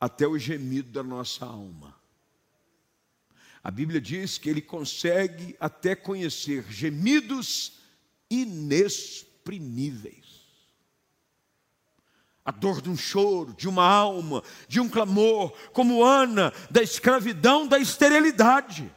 até 0.00 0.26
o 0.26 0.38
gemido 0.38 0.90
da 0.90 1.02
nossa 1.02 1.44
alma. 1.44 1.94
A 3.62 3.70
Bíblia 3.70 4.00
diz 4.00 4.38
que 4.38 4.48
ele 4.48 4.62
consegue 4.62 5.56
até 5.60 5.94
conhecer 5.94 6.64
gemidos 6.70 7.78
inexprimíveis 9.46 10.26
a 12.44 12.52
dor 12.52 12.80
de 12.80 12.88
um 12.88 12.96
choro, 12.96 13.52
de 13.54 13.68
uma 13.68 13.84
alma, 13.84 14.40
de 14.68 14.78
um 14.78 14.88
clamor, 14.88 15.52
como 15.72 16.04
Ana, 16.04 16.52
da 16.70 16.80
escravidão, 16.80 17.66
da 17.66 17.76
esterilidade. 17.76 18.88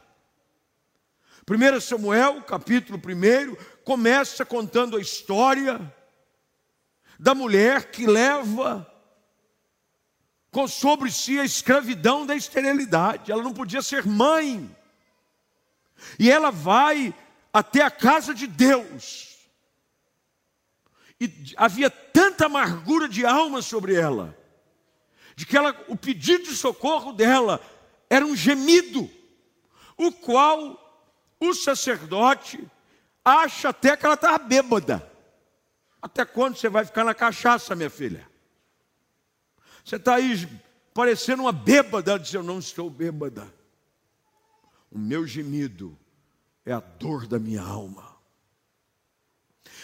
1 1.50 1.80
Samuel, 1.80 2.42
capítulo 2.42 2.96
1, 2.96 3.56
começa 3.82 4.44
contando 4.44 4.96
a 4.96 5.00
história 5.00 5.80
da 7.18 7.34
mulher 7.34 7.90
que 7.90 8.06
leva 8.06 8.86
com 10.52 10.68
sobre 10.68 11.10
si 11.10 11.40
a 11.40 11.44
escravidão 11.44 12.24
da 12.24 12.36
esterilidade. 12.36 13.32
Ela 13.32 13.42
não 13.42 13.52
podia 13.52 13.82
ser 13.82 14.06
mãe. 14.06 14.70
E 16.20 16.30
ela 16.30 16.52
vai 16.52 17.12
até 17.52 17.82
a 17.82 17.90
casa 17.90 18.32
de 18.32 18.46
Deus 18.46 19.29
e 21.20 21.54
havia 21.56 21.90
tanta 21.90 22.46
amargura 22.46 23.06
de 23.06 23.26
alma 23.26 23.60
sobre 23.60 23.94
ela, 23.94 24.36
de 25.36 25.44
que 25.44 25.56
ela, 25.56 25.76
o 25.88 25.96
pedido 25.96 26.44
de 26.44 26.56
socorro 26.56 27.12
dela 27.12 27.60
era 28.08 28.24
um 28.24 28.34
gemido, 28.34 29.08
o 29.96 30.10
qual 30.10 30.78
o 31.38 31.54
sacerdote 31.54 32.66
acha 33.24 33.68
até 33.68 33.96
que 33.96 34.04
ela 34.04 34.14
estava 34.14 34.38
bêbada. 34.38 35.06
Até 36.00 36.24
quando 36.24 36.56
você 36.56 36.68
vai 36.68 36.84
ficar 36.84 37.04
na 37.04 37.14
cachaça, 37.14 37.76
minha 37.76 37.90
filha? 37.90 38.26
Você 39.84 39.96
está 39.96 40.14
aí 40.14 40.48
parecendo 40.94 41.42
uma 41.42 41.52
bêbada. 41.52 42.18
Diz: 42.18 42.32
Eu 42.32 42.42
não 42.42 42.58
estou 42.58 42.88
bêbada. 42.88 43.52
O 44.90 44.98
meu 44.98 45.26
gemido 45.26 45.96
é 46.64 46.72
a 46.72 46.80
dor 46.80 47.26
da 47.26 47.38
minha 47.38 47.62
alma. 47.62 48.09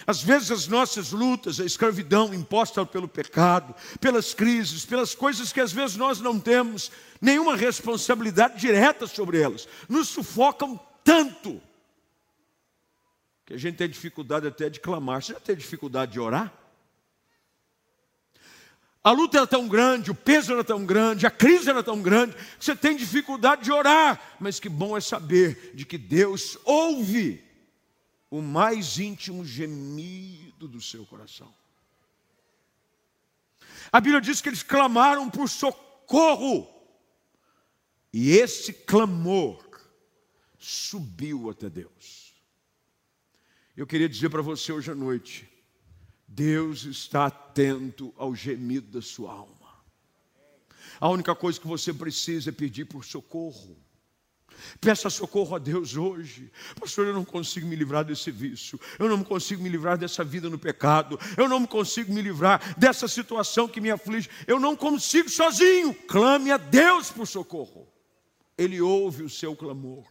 Às 0.07 0.23
vezes 0.23 0.51
as 0.51 0.69
nossas 0.69 1.13
lutas, 1.13 1.59
a 1.59 1.65
escravidão 1.65 2.33
imposta 2.33 2.85
pelo 2.87 3.09
pecado, 3.09 3.75
pelas 4.01 4.35
crises, 4.35 4.85
pelas 4.85 5.15
coisas 5.15 5.53
que 5.53 5.61
às 5.61 5.73
vezes 5.73 5.97
nós 5.97 6.21
não 6.21 6.39
temos 6.39 6.91
nenhuma 7.21 7.57
responsabilidade 7.57 8.61
direta 8.61 9.07
sobre 9.07 9.41
elas, 9.41 9.69
nos 9.89 10.09
sufocam 10.09 10.79
tanto 11.03 11.61
que 13.47 13.55
a 13.55 13.57
gente 13.57 13.77
tem 13.77 13.89
dificuldade 13.89 14.49
até 14.49 14.69
de 14.69 14.81
clamar. 14.81 15.23
Você 15.23 15.33
já 15.33 15.39
tem 15.39 15.55
dificuldade 15.55 16.13
de 16.13 16.21
orar? 16.21 16.53
A 19.05 19.13
luta 19.13 19.39
era 19.39 19.47
tão 19.47 19.69
grande, 19.69 20.11
o 20.11 20.17
peso 20.17 20.53
era 20.53 20.65
tão 20.65 20.85
grande, 20.85 21.29
a 21.29 21.31
crise 21.31 21.71
era 21.71 21.81
tão 21.81 22.03
grande, 22.03 22.35
que 22.35 22.65
você 22.65 22.75
tem 22.75 22.97
dificuldade 22.97 23.63
de 23.63 23.71
orar. 23.71 24.21
Mas 24.41 24.59
que 24.59 24.69
bom 24.69 24.97
é 24.97 25.01
saber 25.01 25.71
de 25.75 25.87
que 25.87 25.97
Deus 25.97 26.59
ouve 26.65 27.46
o 28.31 28.43
mais 28.43 28.99
íntimo 28.99 29.45
gemido 29.45 30.67
do 30.67 30.81
seu 30.81 31.05
coração. 31.07 31.53
A 33.93 34.01
Bíblia 34.01 34.21
diz 34.21 34.41
que 34.41 34.49
eles 34.49 34.63
clamaram 34.63 35.31
por 35.31 35.49
socorro, 35.49 36.69
e 38.13 38.33
esse 38.33 38.73
clamor 38.73 39.65
subiu 40.59 41.51
até 41.51 41.71
Deus. 41.71 42.35
Eu 43.77 43.87
queria 43.87 44.09
dizer 44.09 44.31
para 44.31 44.43
você 44.43 44.73
hoje 44.73 44.91
à 44.91 44.95
noite: 44.95 45.49
Deus 46.27 46.85
está 46.85 47.27
atento 47.27 48.13
ao 48.17 48.35
gemido 48.35 48.91
da 48.91 49.03
sua 49.03 49.33
alma. 49.33 49.57
A 50.99 51.09
única 51.09 51.35
coisa 51.35 51.61
que 51.61 51.67
você 51.67 51.93
precisa 51.93 52.51
é 52.51 52.53
pedir 52.53 52.87
por 52.87 53.05
socorro. 53.05 53.77
Peça 54.81 55.11
socorro 55.11 55.57
a 55.57 55.59
Deus 55.59 55.97
hoje. 55.97 56.51
Pastor, 56.79 57.07
eu 57.07 57.15
não 57.15 57.25
consigo 57.25 57.67
me 57.67 57.77
livrar 57.77 58.05
desse 58.05 58.31
vício. 58.31 58.81
Eu 58.99 59.09
não 59.09 59.23
consigo 59.23 59.63
me 59.63 59.69
livrar 59.69 59.99
dessa 59.99 60.23
vida 60.25 60.49
no 60.49 60.59
pecado. 60.59 61.19
Eu 61.37 61.49
não 61.49 61.67
consigo 61.67 62.13
me 62.13 62.23
livrar 62.23 62.79
dessa 62.79 63.09
situação 63.09 63.69
que 63.69 63.81
me 63.81 63.91
aflige. 63.91 64.29
Eu 64.47 64.61
não 64.61 64.77
consigo 64.77 65.29
sozinho. 65.29 65.95
Clame 65.95 66.51
a 66.51 66.57
Deus 66.57 67.11
por 67.11 67.27
socorro. 67.27 67.87
Ele 68.57 68.81
ouve 68.81 69.23
o 69.23 69.31
seu 69.31 69.55
clamor. 69.55 70.05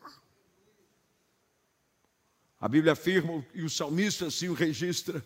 A 2.60 2.68
Bíblia 2.68 2.94
afirma, 2.94 3.46
e 3.54 3.64
o 3.64 3.70
salmista 3.70 4.28
assim 4.28 4.50
o 4.50 4.54
registra, 4.54 5.24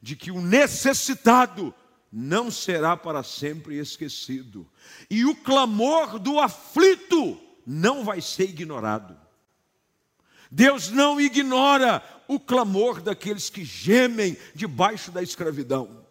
de 0.00 0.16
que 0.16 0.30
o 0.30 0.40
necessitado 0.40 1.74
não 2.10 2.50
será 2.50 2.96
para 2.96 3.22
sempre 3.22 3.76
esquecido, 3.76 4.70
e 5.10 5.24
o 5.24 5.34
clamor 5.34 6.18
do 6.18 6.38
aflito 6.38 7.40
não 7.66 8.04
vai 8.04 8.20
ser 8.20 8.44
ignorado. 8.44 9.16
Deus 10.50 10.90
não 10.90 11.20
ignora 11.20 12.02
o 12.28 12.38
clamor 12.38 13.00
daqueles 13.00 13.50
que 13.50 13.64
gemem 13.64 14.36
debaixo 14.54 15.10
da 15.10 15.22
escravidão, 15.22 16.06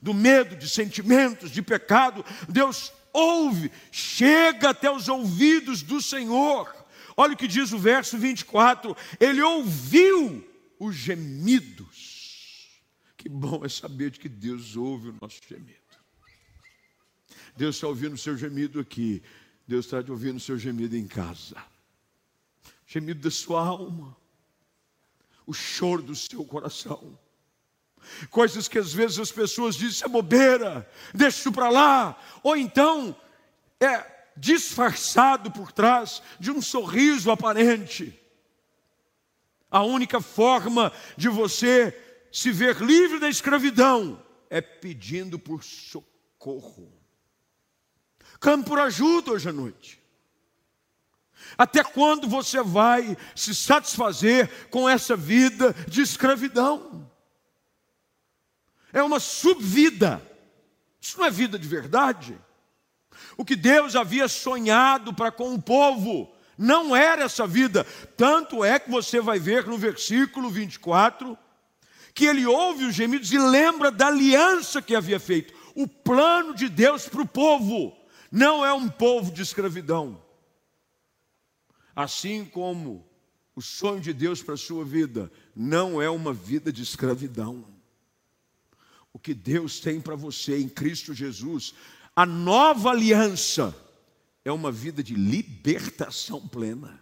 do 0.00 0.14
medo, 0.14 0.56
de 0.56 0.68
sentimentos, 0.68 1.50
de 1.50 1.60
pecado. 1.60 2.24
Deus 2.48 2.92
ouve, 3.12 3.70
chega 3.92 4.70
até 4.70 4.90
os 4.90 5.08
ouvidos 5.08 5.82
do 5.82 6.00
Senhor. 6.00 6.74
Olha 7.16 7.34
o 7.34 7.36
que 7.36 7.46
diz 7.46 7.72
o 7.72 7.78
verso 7.78 8.16
24: 8.16 8.96
Ele 9.18 9.42
ouviu 9.42 10.46
os 10.78 10.96
gemidos. 10.96 12.70
Que 13.16 13.28
bom 13.28 13.62
é 13.62 13.68
saber 13.68 14.10
de 14.10 14.18
que 14.18 14.28
Deus 14.28 14.76
ouve 14.76 15.10
o 15.10 15.16
nosso 15.20 15.40
gemido. 15.46 15.78
Deus 17.54 17.76
está 17.76 17.86
ouvindo 17.86 18.14
o 18.14 18.18
seu 18.18 18.38
gemido 18.38 18.80
aqui. 18.80 19.22
Deus 19.70 19.84
está 19.84 20.02
te 20.02 20.10
ouvindo 20.10 20.36
o 20.36 20.40
seu 20.40 20.58
gemido 20.58 20.96
em 20.96 21.06
casa, 21.06 21.54
gemido 22.84 23.20
da 23.20 23.30
sua 23.30 23.64
alma, 23.64 24.16
o 25.46 25.52
choro 25.52 26.02
do 26.02 26.16
seu 26.16 26.44
coração. 26.44 27.16
Coisas 28.30 28.66
que 28.66 28.80
às 28.80 28.92
vezes 28.92 29.20
as 29.20 29.30
pessoas 29.30 29.76
dizem, 29.76 30.06
é 30.06 30.08
bobeira, 30.08 30.90
deixa 31.14 31.38
isso 31.38 31.52
para 31.52 31.70
lá. 31.70 32.20
Ou 32.42 32.56
então, 32.56 33.14
é 33.78 34.26
disfarçado 34.36 35.52
por 35.52 35.70
trás 35.70 36.20
de 36.40 36.50
um 36.50 36.60
sorriso 36.60 37.30
aparente. 37.30 38.20
A 39.70 39.84
única 39.84 40.20
forma 40.20 40.92
de 41.16 41.28
você 41.28 41.96
se 42.32 42.50
ver 42.50 42.82
livre 42.82 43.20
da 43.20 43.28
escravidão 43.28 44.20
é 44.48 44.60
pedindo 44.60 45.38
por 45.38 45.62
socorro. 45.62 46.99
Clame 48.40 48.64
por 48.64 48.80
ajuda 48.80 49.32
hoje 49.32 49.50
à 49.50 49.52
noite. 49.52 50.00
Até 51.58 51.84
quando 51.84 52.26
você 52.26 52.62
vai 52.62 53.16
se 53.36 53.54
satisfazer 53.54 54.68
com 54.70 54.88
essa 54.88 55.14
vida 55.14 55.74
de 55.86 56.00
escravidão? 56.00 57.06
É 58.92 59.02
uma 59.02 59.20
subvida. 59.20 60.22
Isso 60.98 61.18
não 61.18 61.26
é 61.26 61.30
vida 61.30 61.58
de 61.58 61.68
verdade. 61.68 62.38
O 63.36 63.44
que 63.44 63.54
Deus 63.54 63.94
havia 63.94 64.26
sonhado 64.26 65.12
para 65.12 65.30
com 65.30 65.54
o 65.54 65.60
povo 65.60 66.32
não 66.56 66.96
era 66.96 67.24
essa 67.24 67.46
vida. 67.46 67.84
Tanto 68.16 68.64
é 68.64 68.78
que 68.78 68.90
você 68.90 69.20
vai 69.20 69.38
ver 69.38 69.66
no 69.66 69.76
versículo 69.76 70.48
24 70.50 71.36
que 72.14 72.24
ele 72.24 72.46
ouve 72.46 72.84
os 72.84 72.94
gemidos 72.94 73.30
e 73.32 73.38
lembra 73.38 73.90
da 73.90 74.08
aliança 74.08 74.82
que 74.82 74.96
havia 74.96 75.20
feito, 75.20 75.54
o 75.74 75.86
plano 75.86 76.54
de 76.54 76.68
Deus 76.68 77.08
para 77.08 77.22
o 77.22 77.26
povo 77.26 77.99
não 78.30 78.64
é 78.64 78.72
um 78.72 78.88
povo 78.88 79.32
de 79.32 79.42
escravidão. 79.42 80.22
Assim 81.94 82.44
como 82.44 83.06
o 83.54 83.60
sonho 83.60 84.00
de 84.00 84.12
Deus 84.12 84.42
para 84.42 84.54
a 84.54 84.58
sua 84.58 84.84
vida 84.84 85.30
não 85.54 86.00
é 86.00 86.08
uma 86.08 86.32
vida 86.32 86.72
de 86.72 86.82
escravidão. 86.82 87.66
O 89.12 89.18
que 89.18 89.34
Deus 89.34 89.80
tem 89.80 90.00
para 90.00 90.14
você 90.14 90.58
em 90.58 90.68
Cristo 90.68 91.12
Jesus, 91.12 91.74
a 92.14 92.24
nova 92.24 92.90
aliança, 92.90 93.74
é 94.44 94.52
uma 94.52 94.70
vida 94.70 95.02
de 95.02 95.14
libertação 95.14 96.46
plena. 96.46 97.00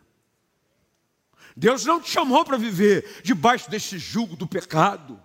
Deus 1.56 1.84
não 1.84 2.00
te 2.00 2.10
chamou 2.10 2.44
para 2.44 2.56
viver 2.56 3.20
debaixo 3.22 3.70
desse 3.70 3.98
jugo 3.98 4.36
do 4.36 4.46
pecado, 4.46 5.20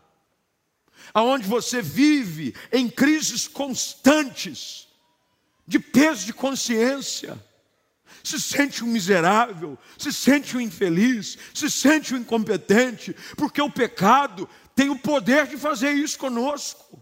aonde 1.13 1.47
você 1.47 1.81
vive 1.81 2.55
em 2.71 2.89
crises 2.89 3.47
constantes, 3.47 4.82
de 5.65 5.79
peso 5.79 6.25
de 6.25 6.33
consciência, 6.33 7.41
se 8.23 8.39
sente 8.39 8.83
um 8.83 8.87
miserável, 8.87 9.77
se 9.97 10.11
sente 10.11 10.55
um 10.55 10.61
infeliz, 10.61 11.37
se 11.53 11.69
sente 11.69 12.13
um 12.13 12.17
incompetente, 12.17 13.15
porque 13.35 13.61
o 13.61 13.71
pecado 13.71 14.47
tem 14.75 14.89
o 14.89 14.99
poder 14.99 15.47
de 15.47 15.57
fazer 15.57 15.91
isso 15.91 16.17
conosco. 16.17 17.01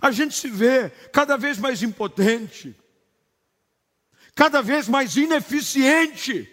A 0.00 0.10
gente 0.10 0.34
se 0.34 0.48
vê 0.48 0.90
cada 1.12 1.36
vez 1.36 1.58
mais 1.58 1.82
impotente, 1.82 2.74
cada 4.34 4.62
vez 4.62 4.88
mais 4.88 5.16
ineficiente 5.16 6.48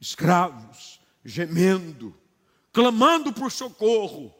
escravos, 0.00 1.00
gemendo, 1.24 2.16
clamando 2.72 3.32
por 3.32 3.50
socorro. 3.50 4.34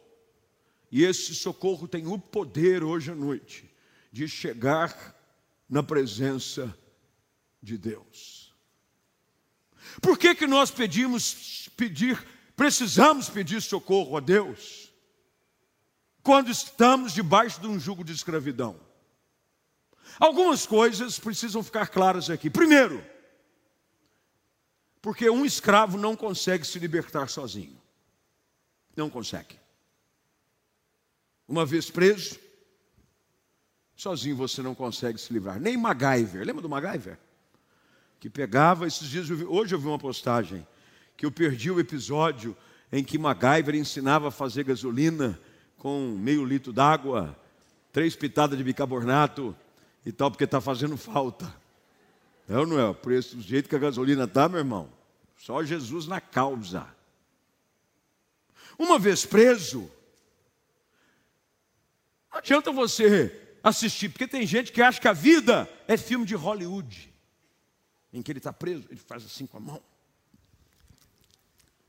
E 0.91 1.03
esse 1.03 1.33
socorro 1.33 1.87
tem 1.87 2.05
o 2.07 2.19
poder 2.19 2.83
hoje 2.83 3.11
à 3.11 3.15
noite 3.15 3.72
de 4.13 4.27
chegar 4.27 5.15
na 5.67 5.81
presença 5.81 6.71
de 7.59 7.79
Deus. 7.79 8.53
Por 9.99 10.19
que, 10.19 10.35
que 10.35 10.45
nós 10.45 10.69
pedimos 10.69 11.67
pedir, 11.75 12.23
precisamos 12.55 13.27
pedir 13.27 13.59
socorro 13.59 14.15
a 14.15 14.19
Deus 14.19 14.93
quando 16.21 16.51
estamos 16.51 17.11
debaixo 17.11 17.59
de 17.59 17.65
um 17.65 17.79
jugo 17.79 18.03
de 18.03 18.13
escravidão? 18.13 18.79
Algumas 20.19 20.67
coisas 20.67 21.17
precisam 21.17 21.63
ficar 21.63 21.87
claras 21.87 22.29
aqui. 22.29 22.51
Primeiro, 22.51 23.03
porque 25.01 25.27
um 25.27 25.43
escravo 25.43 25.97
não 25.97 26.15
consegue 26.15 26.67
se 26.67 26.77
libertar 26.77 27.27
sozinho. 27.29 27.81
Não 28.95 29.09
consegue. 29.09 29.59
Uma 31.47 31.65
vez 31.65 31.89
preso, 31.89 32.42
sozinho 33.95 34.35
você 34.35 34.61
não 34.61 34.75
consegue 34.75 35.19
se 35.19 35.31
livrar. 35.31 35.59
Nem 35.59 35.77
MacGyver. 35.77 36.45
Lembra 36.45 36.61
do 36.61 36.69
MacGyver? 36.69 37.17
Que 38.19 38.29
pegava, 38.29 38.87
esses 38.87 39.07
dias, 39.07 39.29
hoje 39.29 39.75
eu 39.75 39.79
vi 39.79 39.87
uma 39.87 39.99
postagem, 39.99 40.65
que 41.17 41.25
eu 41.25 41.31
perdi 41.31 41.69
o 41.69 41.79
episódio 41.79 42.55
em 42.91 43.03
que 43.03 43.17
MacGyver 43.17 43.75
ensinava 43.75 44.27
a 44.27 44.31
fazer 44.31 44.63
gasolina 44.63 45.39
com 45.77 46.15
meio 46.17 46.45
litro 46.45 46.71
d'água, 46.71 47.37
três 47.91 48.15
pitadas 48.15 48.57
de 48.57 48.63
bicarbonato 48.63 49.55
e 50.05 50.11
tal, 50.11 50.31
porque 50.31 50.45
está 50.45 50.61
fazendo 50.61 50.95
falta. 50.95 51.53
É 52.47 52.57
ou 52.57 52.65
não 52.65 52.79
é? 52.79 52.85
O 52.85 52.95
preço, 52.95 53.35
do 53.35 53.41
jeito 53.41 53.67
que 53.67 53.75
a 53.75 53.79
gasolina 53.79 54.23
está, 54.25 54.47
meu 54.47 54.59
irmão. 54.59 54.89
Só 55.37 55.63
Jesus 55.63 56.07
na 56.07 56.21
causa. 56.21 56.87
Uma 58.77 58.97
vez 58.97 59.25
preso, 59.25 59.89
não 62.31 62.39
adianta 62.39 62.71
você 62.71 63.42
assistir, 63.63 64.09
porque 64.09 64.27
tem 64.27 64.45
gente 64.45 64.71
que 64.71 64.81
acha 64.81 64.99
que 64.99 65.07
a 65.07 65.13
vida 65.13 65.69
é 65.87 65.95
filme 65.95 66.25
de 66.25 66.35
Hollywood, 66.35 67.11
em 68.11 68.21
que 68.21 68.31
ele 68.31 68.39
está 68.39 68.51
preso, 68.51 68.85
ele 68.89 68.99
faz 68.99 69.25
assim 69.25 69.47
com 69.47 69.57
a 69.57 69.61
mão, 69.61 69.81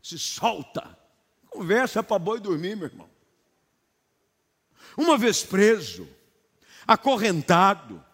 se 0.01 0.19
solta, 0.19 0.97
conversa 1.51 2.03
para 2.03 2.19
boi 2.19 2.39
dormir, 2.41 2.77
meu 2.77 2.87
irmão. 2.87 3.11
Uma 4.97 5.19
vez 5.19 5.43
preso, 5.43 6.09
acorrentado, 6.87 8.05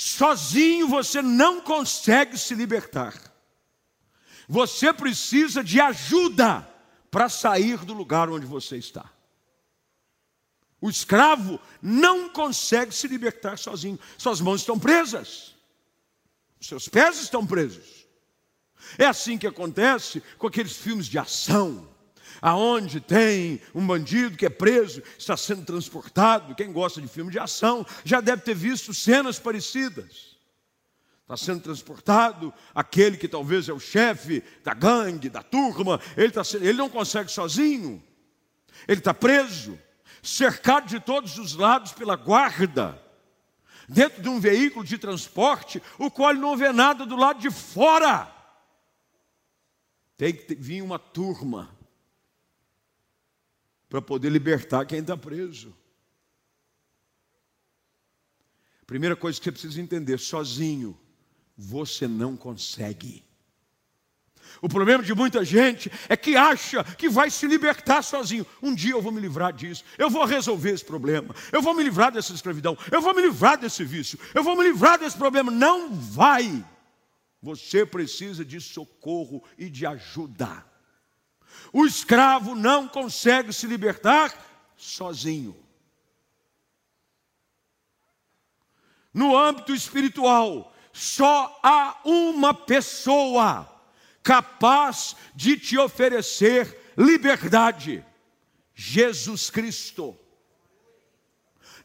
Sozinho 0.00 0.86
você 0.86 1.20
não 1.20 1.60
consegue 1.60 2.38
se 2.38 2.54
libertar. 2.54 3.20
Você 4.48 4.92
precisa 4.92 5.64
de 5.64 5.80
ajuda 5.80 6.64
para 7.10 7.28
sair 7.28 7.78
do 7.78 7.94
lugar 7.94 8.30
onde 8.30 8.46
você 8.46 8.76
está. 8.76 9.10
O 10.80 10.88
escravo 10.88 11.60
não 11.82 12.28
consegue 12.28 12.94
se 12.94 13.08
libertar 13.08 13.58
sozinho. 13.58 13.98
Suas 14.16 14.40
mãos 14.40 14.60
estão 14.60 14.78
presas. 14.78 15.54
Seus 16.60 16.88
pés 16.88 17.20
estão 17.20 17.46
presos. 17.46 18.06
É 18.96 19.06
assim 19.06 19.36
que 19.36 19.46
acontece 19.46 20.22
com 20.38 20.46
aqueles 20.46 20.76
filmes 20.76 21.06
de 21.06 21.18
ação 21.18 21.88
aonde 22.40 23.00
tem 23.00 23.60
um 23.74 23.84
bandido 23.86 24.36
que 24.36 24.46
é 24.46 24.50
preso, 24.50 25.02
está 25.18 25.36
sendo 25.36 25.64
transportado. 25.64 26.54
Quem 26.54 26.72
gosta 26.72 27.00
de 27.00 27.08
filme 27.08 27.30
de 27.30 27.38
ação 27.38 27.84
já 28.04 28.20
deve 28.20 28.42
ter 28.42 28.54
visto 28.54 28.94
cenas 28.94 29.38
parecidas. 29.38 30.36
Está 31.22 31.36
sendo 31.36 31.60
transportado 31.60 32.52
aquele 32.74 33.16
que 33.16 33.28
talvez 33.28 33.68
é 33.68 33.72
o 33.72 33.80
chefe 33.80 34.42
da 34.64 34.72
gangue, 34.72 35.28
da 35.28 35.42
turma, 35.42 36.00
ele, 36.16 36.28
está, 36.28 36.42
ele 36.56 36.78
não 36.78 36.88
consegue 36.88 37.30
sozinho, 37.30 38.02
ele 38.86 39.00
está 39.00 39.12
preso, 39.12 39.78
cercado 40.22 40.86
de 40.86 41.00
todos 41.00 41.38
os 41.38 41.54
lados 41.54 41.92
pela 41.92 42.16
guarda, 42.16 43.00
dentro 43.88 44.22
de 44.22 44.28
um 44.28 44.40
veículo 44.40 44.84
de 44.84 44.98
transporte, 44.98 45.82
o 45.98 46.10
qual 46.10 46.34
não 46.34 46.56
vê 46.56 46.72
nada 46.72 47.06
do 47.06 47.16
lado 47.16 47.40
de 47.40 47.50
fora. 47.50 48.34
Tem 50.16 50.34
que 50.34 50.54
vir 50.54 50.82
uma 50.82 50.98
turma 50.98 51.76
para 53.88 54.02
poder 54.02 54.30
libertar 54.30 54.84
quem 54.84 54.98
está 54.98 55.16
preso. 55.16 55.74
Primeira 58.86 59.14
coisa 59.14 59.38
que 59.38 59.44
você 59.44 59.52
precisa 59.52 59.80
entender: 59.80 60.18
sozinho 60.18 60.98
você 61.56 62.08
não 62.08 62.36
consegue. 62.36 63.27
O 64.60 64.68
problema 64.68 65.02
de 65.02 65.14
muita 65.14 65.44
gente 65.44 65.90
é 66.08 66.16
que 66.16 66.36
acha 66.36 66.82
que 66.82 67.08
vai 67.08 67.30
se 67.30 67.46
libertar 67.46 68.02
sozinho. 68.02 68.46
Um 68.62 68.74
dia 68.74 68.92
eu 68.92 69.02
vou 69.02 69.12
me 69.12 69.20
livrar 69.20 69.52
disso, 69.52 69.84
eu 69.96 70.10
vou 70.10 70.24
resolver 70.24 70.70
esse 70.70 70.84
problema, 70.84 71.34
eu 71.52 71.62
vou 71.62 71.74
me 71.74 71.82
livrar 71.82 72.10
dessa 72.10 72.32
escravidão, 72.32 72.76
eu 72.90 73.00
vou 73.00 73.14
me 73.14 73.22
livrar 73.22 73.58
desse 73.58 73.84
vício, 73.84 74.18
eu 74.34 74.42
vou 74.42 74.56
me 74.56 74.64
livrar 74.64 74.98
desse 74.98 75.16
problema. 75.16 75.50
Não 75.50 75.92
vai. 75.92 76.64
Você 77.40 77.86
precisa 77.86 78.44
de 78.44 78.60
socorro 78.60 79.42
e 79.56 79.70
de 79.70 79.86
ajuda. 79.86 80.64
O 81.72 81.86
escravo 81.86 82.54
não 82.54 82.88
consegue 82.88 83.52
se 83.52 83.66
libertar 83.66 84.32
sozinho. 84.76 85.56
No 89.12 89.36
âmbito 89.36 89.74
espiritual, 89.74 90.74
só 90.92 91.58
há 91.62 92.00
uma 92.04 92.52
pessoa 92.52 93.77
capaz 94.28 95.16
de 95.34 95.56
te 95.56 95.78
oferecer 95.78 96.92
liberdade: 96.98 98.04
Jesus 98.74 99.48
Cristo. 99.48 100.14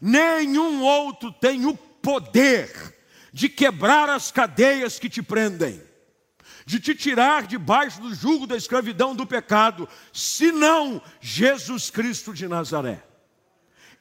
Nenhum 0.02 0.84
outro 0.84 1.32
tem 1.32 1.66
o 1.66 1.74
poder 1.74 2.70
de 3.32 3.48
quebrar 3.48 4.10
as 4.10 4.30
cadeias 4.30 5.00
que 5.00 5.08
te 5.10 5.24
prendem 5.24 5.82
de 6.66 6.80
te 6.80 6.96
tirar 6.96 7.46
debaixo 7.46 8.00
do 8.00 8.16
jugo 8.16 8.48
da 8.48 8.56
escravidão 8.56 9.14
do 9.14 9.28
pecado, 9.28 9.88
senão 10.14 11.02
Jesus 11.20 11.90
Cristo 11.90 12.34
de 12.34 12.48
Nazaré. 12.48 13.04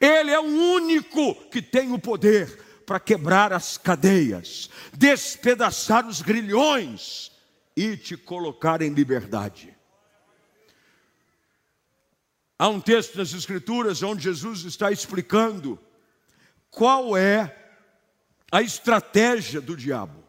Ele 0.00 0.30
é 0.30 0.38
o 0.38 0.44
único 0.44 1.34
que 1.50 1.60
tem 1.60 1.92
o 1.92 1.98
poder 1.98 2.82
para 2.86 3.00
quebrar 3.00 3.52
as 3.52 3.76
cadeias, 3.76 4.70
despedaçar 4.92 6.06
os 6.06 6.22
grilhões 6.22 7.31
e 7.76 7.96
te 7.96 8.16
colocar 8.16 8.82
em 8.82 8.92
liberdade. 8.92 9.76
Há 12.58 12.68
um 12.68 12.80
texto 12.80 13.16
nas 13.16 13.32
Escrituras 13.32 14.02
onde 14.02 14.22
Jesus 14.22 14.64
está 14.64 14.92
explicando 14.92 15.78
qual 16.70 17.16
é 17.16 17.58
a 18.50 18.62
estratégia 18.62 19.60
do 19.60 19.76
diabo. 19.76 20.22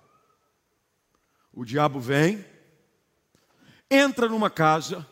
O 1.53 1.63
diabo 1.63 1.99
vem, 1.99 2.43
entra 3.89 4.27
numa 4.27 4.49
casa, 4.49 5.07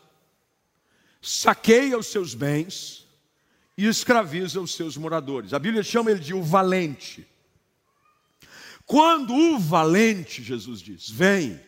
saqueia 1.20 1.96
os 1.96 2.08
seus 2.08 2.34
bens 2.34 3.06
e 3.78 3.86
escraviza 3.86 4.60
os 4.60 4.74
seus 4.74 4.96
moradores. 4.96 5.52
A 5.52 5.58
Bíblia 5.58 5.82
chama 5.82 6.10
ele 6.10 6.20
de 6.20 6.34
o 6.34 6.42
valente. 6.42 7.26
Quando 8.84 9.32
o 9.32 9.58
valente, 9.58 10.42
Jesus 10.42 10.80
diz, 10.80 11.08
vem, 11.08 11.60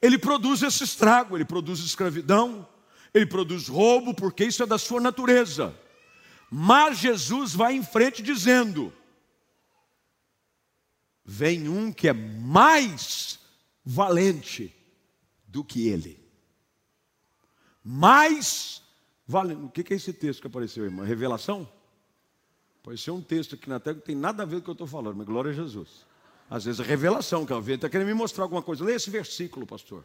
ele 0.00 0.18
produz 0.18 0.62
esse 0.62 0.84
estrago, 0.84 1.36
ele 1.36 1.44
produz 1.44 1.80
escravidão, 1.80 2.66
ele 3.12 3.26
produz 3.26 3.68
roubo, 3.68 4.14
porque 4.14 4.44
isso 4.44 4.62
é 4.62 4.66
da 4.66 4.78
sua 4.78 5.00
natureza. 5.00 5.74
Mas 6.50 6.98
Jesus 6.98 7.54
vai 7.54 7.74
em 7.74 7.82
frente 7.82 8.22
dizendo: 8.22 8.92
vem 11.24 11.68
um 11.68 11.92
que 11.92 12.08
é 12.08 12.12
mais 12.12 13.38
valente 13.84 14.74
do 15.46 15.64
que 15.64 15.88
ele. 15.88 16.18
Mais 17.82 18.82
valente. 19.26 19.62
O 19.62 19.68
que 19.68 19.92
é 19.92 19.96
esse 19.96 20.12
texto 20.12 20.40
que 20.40 20.46
apareceu, 20.46 20.84
irmã? 20.84 21.04
Revelação? 21.04 21.68
Pode 22.82 23.00
ser 23.00 23.10
um 23.10 23.20
texto 23.20 23.54
aqui 23.54 23.68
na 23.68 23.78
tela 23.78 23.96
que 23.96 24.00
não 24.00 24.06
tem 24.06 24.16
nada 24.16 24.42
a 24.42 24.46
ver 24.46 24.56
com 24.56 24.60
o 24.60 24.64
que 24.64 24.70
eu 24.70 24.72
estou 24.72 24.86
falando, 24.86 25.16
mas 25.16 25.26
glória 25.26 25.50
a 25.50 25.54
Jesus. 25.54 26.06
Às 26.50 26.64
vezes 26.64 26.80
é 26.80 26.82
revelação, 26.82 27.44
que 27.44 27.52
alguém 27.52 27.74
está 27.74 27.88
querendo 27.88 28.06
me 28.06 28.14
mostrar 28.14 28.44
alguma 28.44 28.62
coisa. 28.62 28.84
Leia 28.84 28.96
esse 28.96 29.10
versículo, 29.10 29.66
pastor. 29.66 30.04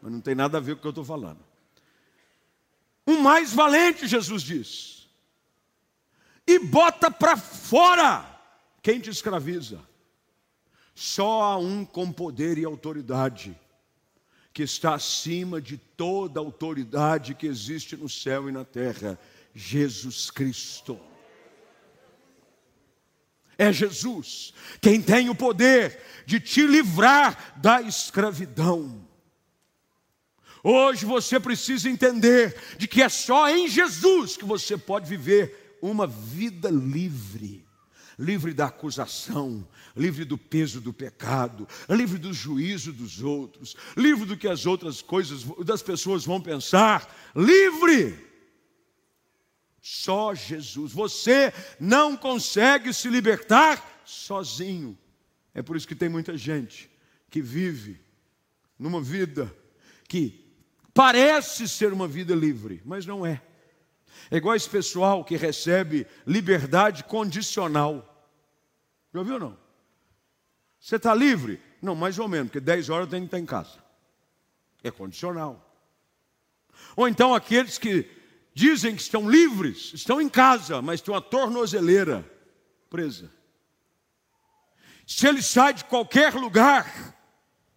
Mas 0.00 0.10
não 0.10 0.20
tem 0.20 0.34
nada 0.34 0.58
a 0.58 0.60
ver 0.60 0.74
com 0.74 0.78
o 0.78 0.80
que 0.82 0.86
eu 0.86 0.90
estou 0.90 1.04
falando. 1.04 1.40
O 3.06 3.18
mais 3.18 3.52
valente, 3.52 4.06
Jesus 4.06 4.42
diz. 4.42 5.08
E 6.46 6.58
bota 6.58 7.10
para 7.10 7.36
fora 7.36 8.24
quem 8.82 8.98
te 8.98 9.10
escraviza. 9.10 9.80
Só 10.94 11.42
há 11.42 11.56
um 11.58 11.84
com 11.84 12.12
poder 12.12 12.56
e 12.56 12.64
autoridade, 12.64 13.58
que 14.52 14.62
está 14.62 14.94
acima 14.94 15.60
de 15.60 15.76
toda 15.76 16.38
autoridade 16.38 17.34
que 17.34 17.46
existe 17.46 17.96
no 17.96 18.08
céu 18.08 18.48
e 18.48 18.52
na 18.52 18.64
terra: 18.64 19.18
Jesus 19.54 20.30
Cristo. 20.30 20.98
É 23.56 23.72
Jesus 23.72 24.52
quem 24.80 25.00
tem 25.00 25.28
o 25.28 25.34
poder 25.34 26.00
de 26.26 26.40
te 26.40 26.66
livrar 26.66 27.54
da 27.56 27.82
escravidão. 27.82 29.06
Hoje 30.62 31.04
você 31.04 31.38
precisa 31.38 31.90
entender 31.90 32.56
de 32.78 32.88
que 32.88 33.02
é 33.02 33.08
só 33.08 33.48
em 33.48 33.68
Jesus 33.68 34.36
que 34.36 34.44
você 34.44 34.78
pode 34.78 35.08
viver 35.08 35.78
uma 35.82 36.06
vida 36.06 36.70
livre 36.70 37.64
livre 38.18 38.52
da 38.54 38.66
acusação, 38.66 39.66
livre 39.96 40.24
do 40.24 40.38
peso 40.38 40.80
do 40.80 40.92
pecado, 40.92 41.66
livre 41.88 42.18
do 42.18 42.32
juízo 42.32 42.92
dos 42.92 43.20
outros, 43.22 43.76
livre 43.96 44.26
do 44.26 44.36
que 44.36 44.48
as 44.48 44.66
outras 44.66 45.02
coisas 45.02 45.44
das 45.64 45.82
pessoas 45.82 46.24
vão 46.24 46.40
pensar, 46.40 47.12
livre. 47.34 48.33
Só 49.86 50.34
Jesus. 50.34 50.94
Você 50.94 51.52
não 51.78 52.16
consegue 52.16 52.90
se 52.94 53.06
libertar 53.06 54.00
sozinho. 54.02 54.98
É 55.52 55.60
por 55.60 55.76
isso 55.76 55.86
que 55.86 55.94
tem 55.94 56.08
muita 56.08 56.38
gente 56.38 56.90
que 57.28 57.42
vive 57.42 58.00
numa 58.78 59.02
vida 59.02 59.54
que 60.08 60.42
parece 60.94 61.68
ser 61.68 61.92
uma 61.92 62.08
vida 62.08 62.34
livre, 62.34 62.80
mas 62.82 63.04
não 63.04 63.26
é. 63.26 63.42
É 64.30 64.38
igual 64.38 64.56
esse 64.56 64.70
pessoal 64.70 65.22
que 65.22 65.36
recebe 65.36 66.06
liberdade 66.26 67.04
condicional. 67.04 68.26
Já 69.12 69.18
ouviu 69.18 69.34
ou 69.34 69.40
não? 69.40 69.58
Você 70.80 70.96
está 70.96 71.14
livre? 71.14 71.60
Não, 71.82 71.94
mais 71.94 72.18
ou 72.18 72.26
menos, 72.26 72.46
porque 72.46 72.60
10 72.60 72.88
horas 72.88 73.10
tem 73.10 73.20
que 73.20 73.26
estar 73.26 73.38
em 73.38 73.44
casa. 73.44 73.84
É 74.82 74.90
condicional. 74.90 75.78
Ou 76.96 77.06
então 77.06 77.34
aqueles 77.34 77.76
que 77.76 78.23
dizem 78.54 78.94
que 78.94 79.02
estão 79.02 79.28
livres, 79.28 79.92
estão 79.92 80.20
em 80.20 80.28
casa, 80.28 80.80
mas 80.80 81.00
tem 81.00 81.12
uma 81.12 81.20
tornozeleira 81.20 82.24
presa. 82.88 83.30
Se 85.06 85.26
ele 85.26 85.42
sai 85.42 85.74
de 85.74 85.84
qualquer 85.84 86.32
lugar, 86.34 87.14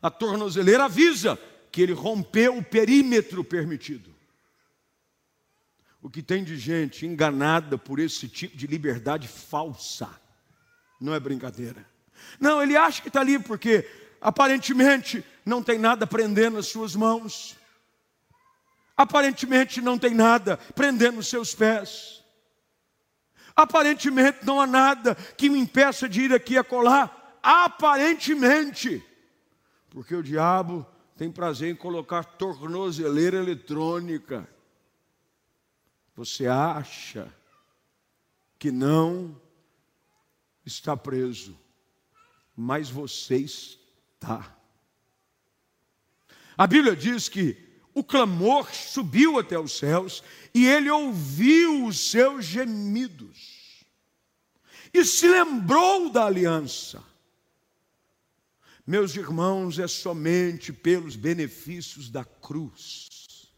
a 0.01 0.11
tornozeleira 0.11 0.85
avisa 0.85 1.37
que 1.71 1.81
ele 1.81 1.93
rompeu 1.93 2.57
o 2.57 2.63
perímetro 2.63 3.43
permitido. 3.43 4.15
O 6.01 6.09
que 6.09 6.21
tem 6.21 6.43
de 6.43 6.57
gente 6.57 7.05
enganada 7.05 7.77
por 7.77 7.99
esse 7.99 8.29
tipo 8.29 8.55
de 8.55 8.67
liberdade 8.67 9.27
falsa, 9.27 10.09
não 11.01 11.13
é 11.13 11.19
brincadeira. 11.19 11.85
Não, 12.39 12.61
ele 12.61 12.77
acha 12.77 13.01
que 13.01 13.07
está 13.07 13.19
ali 13.19 13.39
porque 13.39 13.89
aparentemente 14.21 15.25
não 15.43 15.61
tem 15.61 15.79
nada 15.79 16.05
prendendo 16.05 16.57
as 16.57 16.67
suas 16.67 16.95
mãos, 16.95 17.56
aparentemente 18.97 19.79
não 19.79 19.97
tem 19.97 20.15
nada 20.15 20.57
prendendo 20.75 21.19
os 21.19 21.27
seus 21.27 21.53
pés, 21.53 22.25
aparentemente 23.55 24.43
não 24.43 24.59
há 24.59 24.65
nada 24.65 25.13
que 25.15 25.49
me 25.49 25.59
impeça 25.59 26.09
de 26.09 26.23
ir 26.23 26.33
aqui 26.33 26.57
a 26.57 26.63
colar, 26.63 27.39
aparentemente, 27.43 29.05
porque 29.91 30.15
o 30.15 30.23
diabo 30.23 30.85
tem 31.15 31.31
prazer 31.31 31.71
em 31.71 31.75
colocar 31.75 32.23
tornozeleira 32.23 33.37
eletrônica. 33.37 34.47
Você 36.15 36.47
acha 36.47 37.33
que 38.59 38.71
não 38.71 39.39
está 40.65 40.97
preso, 40.97 41.57
mas 42.55 42.89
você 42.89 43.37
está. 43.37 44.55
A 46.57 46.65
Bíblia 46.65 46.95
diz 46.95 47.29
que 47.29 47.66
o 47.97 48.03
clamor 48.03 48.71
subiu 48.71 49.39
até 49.39 49.57
os 49.57 49.75
céus 49.75 50.23
e 50.53 50.67
ele 50.67 50.87
ouviu 50.87 51.87
os 51.87 52.11
seus 52.11 52.45
gemidos 52.45 53.83
e 54.93 55.03
se 55.03 55.27
lembrou 55.27 56.11
da 56.11 56.27
aliança. 56.27 57.03
Meus 58.85 59.15
irmãos, 59.15 59.79
é 59.79 59.87
somente 59.87 60.71
pelos 60.71 61.15
benefícios 61.15 62.07
da 62.07 62.23
cruz 62.23 63.49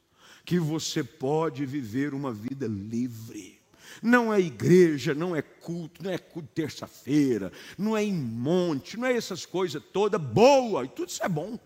que 0.45 0.57
você 0.57 1.03
pode 1.03 1.65
viver 1.65 2.13
uma 2.13 2.31
vida 2.31 2.65
livre. 2.65 3.59
Não 4.01 4.33
é 4.33 4.39
igreja, 4.39 5.13
não 5.13 5.35
é 5.35 5.41
culto, 5.41 6.01
não 6.01 6.11
é 6.11 6.17
culto 6.17 6.47
terça-feira, 6.55 7.51
não 7.77 7.97
é 7.97 8.05
em 8.05 8.13
monte, 8.13 8.95
não 8.95 9.05
é 9.05 9.17
essas 9.17 9.45
coisas 9.45 9.83
todas 9.91 10.21
boa, 10.21 10.85
e 10.85 10.87
tudo 10.87 11.09
isso 11.09 11.21
é 11.21 11.27
bom. 11.27 11.59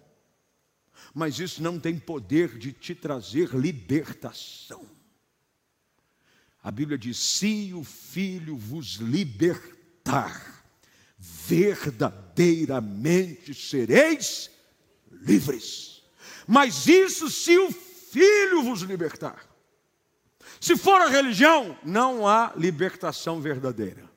Mas 1.14 1.40
isso 1.40 1.62
não 1.62 1.80
tem 1.80 2.00
poder 2.00 2.58
de 2.58 2.72
te 2.72 2.96
trazer 2.96 3.54
libertação. 3.54 4.88
A 6.62 6.72
Bíblia 6.72 6.98
diz: 6.98 7.18
se 7.18 7.74
o 7.74 7.84
Filho 7.84 8.58
vos 8.58 8.96
libertar, 8.96 10.64
verdadeiramente 11.18 13.54
sereis 13.54 14.50
livres. 15.12 16.02
Mas 16.48 16.88
isso 16.88 17.30
se 17.30 17.58
o 17.58 17.70
Filho 17.72 18.64
vos 18.64 18.82
libertar. 18.82 19.46
Se 20.60 20.76
for 20.78 21.02
a 21.02 21.10
religião, 21.10 21.78
não 21.84 22.28
há 22.28 22.54
libertação 22.56 23.42
verdadeira. 23.42 24.10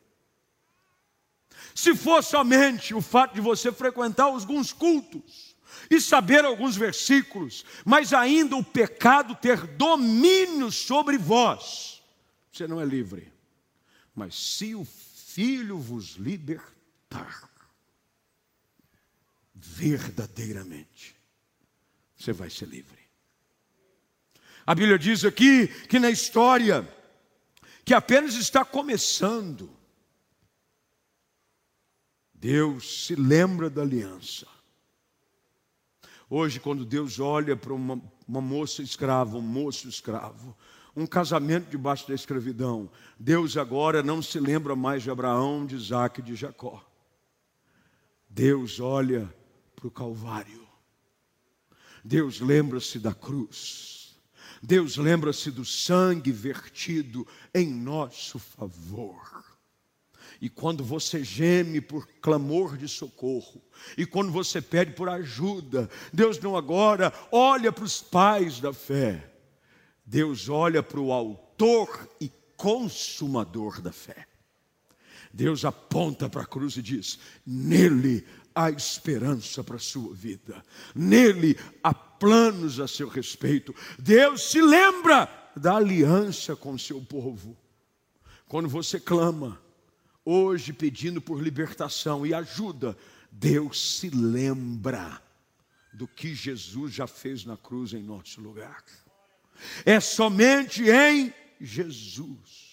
Se 1.75 1.95
for 1.95 2.23
somente 2.23 2.95
o 2.95 3.03
fato 3.03 3.35
de 3.35 3.41
você 3.41 3.71
frequentar 3.71 4.25
alguns 4.25 4.73
cultos 4.73 5.46
e 5.91 6.01
saber 6.01 6.45
alguns 6.45 6.77
versículos, 6.77 7.65
mas 7.85 8.13
ainda 8.13 8.57
o 8.57 8.65
pecado 8.65 9.35
ter 9.35 9.67
domínio 9.67 10.71
sobre 10.71 11.19
vós, 11.19 12.03
você 12.53 12.67
não 12.67 12.81
é 12.81 12.85
livre. 12.85 13.33
Mas 14.15 14.35
se 14.35 14.75
o 14.75 14.85
Filho 14.85 15.79
vos 15.79 16.13
libertar, 16.13 17.51
verdadeiramente, 19.55 21.15
você 22.17 22.33
vai 22.33 22.49
ser 22.49 22.67
livre. 22.67 22.99
A 24.67 24.75
Bíblia 24.75 24.99
diz 24.99 25.25
aqui 25.25 25.69
que 25.87 25.99
na 25.99 26.11
história, 26.11 26.89
que 27.85 27.93
apenas 27.93 28.35
está 28.35 28.65
começando, 28.65 29.71
Deus 32.33 33.07
se 33.07 33.15
lembra 33.15 33.69
da 33.69 33.83
aliança. 33.83 34.47
Hoje, 36.29 36.59
quando 36.59 36.85
Deus 36.85 37.21
olha 37.21 37.57
para 37.57 37.73
uma, 37.73 38.01
uma 38.27 38.41
moça 38.41 38.83
escrava, 38.83 39.39
um 39.39 39.43
moço 39.43 39.89
escravo, 39.89 40.57
um 40.97 41.07
casamento 41.07 41.71
debaixo 41.71 42.09
da 42.09 42.15
escravidão, 42.15 42.91
Deus 43.19 43.57
agora 43.57 44.03
não 44.03 44.21
se 44.21 44.41
lembra 44.41 44.75
mais 44.75 45.05
de 45.05 45.11
Abraão, 45.11 45.65
de 45.65 45.77
Isaac 45.77 46.21
e 46.21 46.25
de 46.25 46.35
Jacó. 46.35 46.85
Deus 48.29 48.81
olha 48.81 49.33
para 49.77 49.87
o 49.87 49.91
Calvário. 49.91 50.67
Deus 52.05 52.41
lembra-se 52.41 52.99
da 52.99 53.15
cruz. 53.15 54.19
Deus 54.63 54.97
lembra-se 54.97 55.51
do 55.51 55.65
sangue 55.65 56.33
vertido 56.33 57.27
em 57.55 57.73
nosso 57.73 58.39
favor. 58.39 59.46
E 60.41 60.49
quando 60.49 60.85
você 60.85 61.25
geme 61.25 61.81
por 61.81 62.07
clamor 62.21 62.77
de 62.77 62.89
socorro, 62.89 63.63
e 63.97 64.05
quando 64.05 64.31
você 64.31 64.61
pede 64.61 64.93
por 64.93 65.09
ajuda, 65.09 65.89
Deus 66.13 66.39
não 66.39 66.57
agora 66.57 67.13
olha 67.33 67.73
para 67.73 67.85
os 67.85 68.03
pais 68.03 68.61
da 68.61 68.73
fé, 68.73 69.33
Deus 70.05 70.49
olha 70.49 70.83
para 70.83 71.01
o 71.01 71.13
autor 71.13 72.09
e 72.21 72.31
consumador 72.57 73.81
da 73.81 73.93
fé. 73.93 74.27
Deus 75.33 75.65
aponta 75.65 76.29
para 76.29 76.43
a 76.43 76.47
cruz 76.47 76.77
e 76.77 76.83
diz: 76.83 77.19
nele 77.47 78.27
há 78.55 78.71
esperança 78.71 79.63
para 79.63 79.77
a 79.77 79.81
sua 79.81 80.15
vida, 80.15 80.65
nele 80.95 81.59
há 81.83 81.93
planos 81.93 82.81
a 82.81 82.89
seu 82.89 83.09
respeito. 83.09 83.75
Deus 83.99 84.51
se 84.51 84.61
lembra 84.61 85.29
da 85.57 85.77
aliança 85.77 86.55
com 86.55 86.73
o 86.73 86.79
seu 86.79 87.01
povo. 87.01 87.57
Quando 88.49 88.69
você 88.69 89.01
clama, 89.01 89.61
hoje 90.27 90.75
pedindo 90.75 91.23
por 91.23 91.43
libertação 91.43 92.27
e 92.27 92.35
ajuda, 92.35 92.95
Deus 93.33 93.99
se 93.99 94.11
lembra 94.11 95.23
do 95.95 96.07
que 96.07 96.35
Jesus 96.35 96.93
já 96.93 97.07
fez 97.07 97.47
na 97.47 97.57
cruz 97.57 97.95
em 97.95 98.03
nosso 98.03 98.43
lugar. 98.43 98.85
É 99.87 99.99
somente 100.01 100.85
em 100.91 101.33
Jesus 101.59 102.67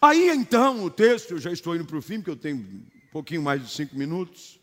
Aí 0.00 0.28
então, 0.28 0.84
o 0.84 0.90
texto, 0.90 1.32
eu 1.32 1.38
já 1.38 1.50
estou 1.50 1.74
indo 1.74 1.84
para 1.84 1.96
o 1.96 2.02
fim, 2.02 2.16
porque 2.16 2.30
eu 2.30 2.36
tenho 2.36 2.56
um 2.56 3.10
pouquinho 3.10 3.42
mais 3.42 3.62
de 3.62 3.70
cinco 3.72 3.96
minutos. 3.96 4.60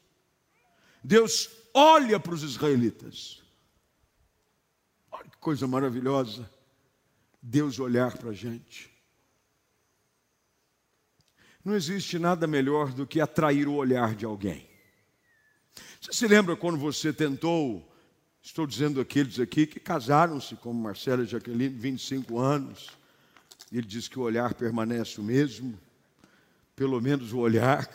Deus 1.03 1.49
olha 1.73 2.19
para 2.19 2.33
os 2.33 2.43
israelitas. 2.43 3.41
Olha 5.11 5.29
que 5.29 5.37
coisa 5.37 5.67
maravilhosa. 5.67 6.49
Deus 7.41 7.79
olhar 7.79 8.17
para 8.17 8.29
a 8.29 8.33
gente. 8.33 8.91
Não 11.67 11.75
existe 11.75 12.17
nada 12.17 12.47
melhor 12.47 12.93
do 12.93 13.05
que 13.05 13.19
atrair 13.19 13.67
o 13.67 13.73
olhar 13.73 14.15
de 14.15 14.23
alguém. 14.23 14.65
Você 15.99 16.13
se 16.13 16.25
lembra 16.25 16.55
quando 16.55 16.77
você 16.77 17.11
tentou, 17.11 17.85
estou 18.41 18.65
dizendo 18.65 19.01
aqueles 19.01 19.37
aqui 19.37 19.67
que 19.67 19.77
casaram-se, 19.77 20.55
como 20.55 20.81
Marcela 20.81 21.23
e 21.23 21.27
Jaqueline, 21.27 21.75
25 21.75 22.39
anos, 22.39 22.91
ele 23.69 23.85
diz 23.85 24.07
que 24.07 24.17
o 24.17 24.21
olhar 24.21 24.53
permanece 24.53 25.19
o 25.19 25.23
mesmo, 25.25 25.77
pelo 26.73 27.01
menos 27.01 27.33
o 27.33 27.39
olhar. 27.39 27.85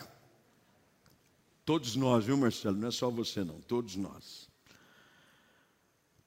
Todos 1.65 1.95
nós, 1.95 2.25
viu, 2.25 2.37
Marcelo? 2.37 2.77
Não 2.77 2.89
é 2.89 2.91
só 2.91 3.09
você, 3.09 3.43
não, 3.43 3.59
todos 3.61 3.95
nós. 3.95 4.47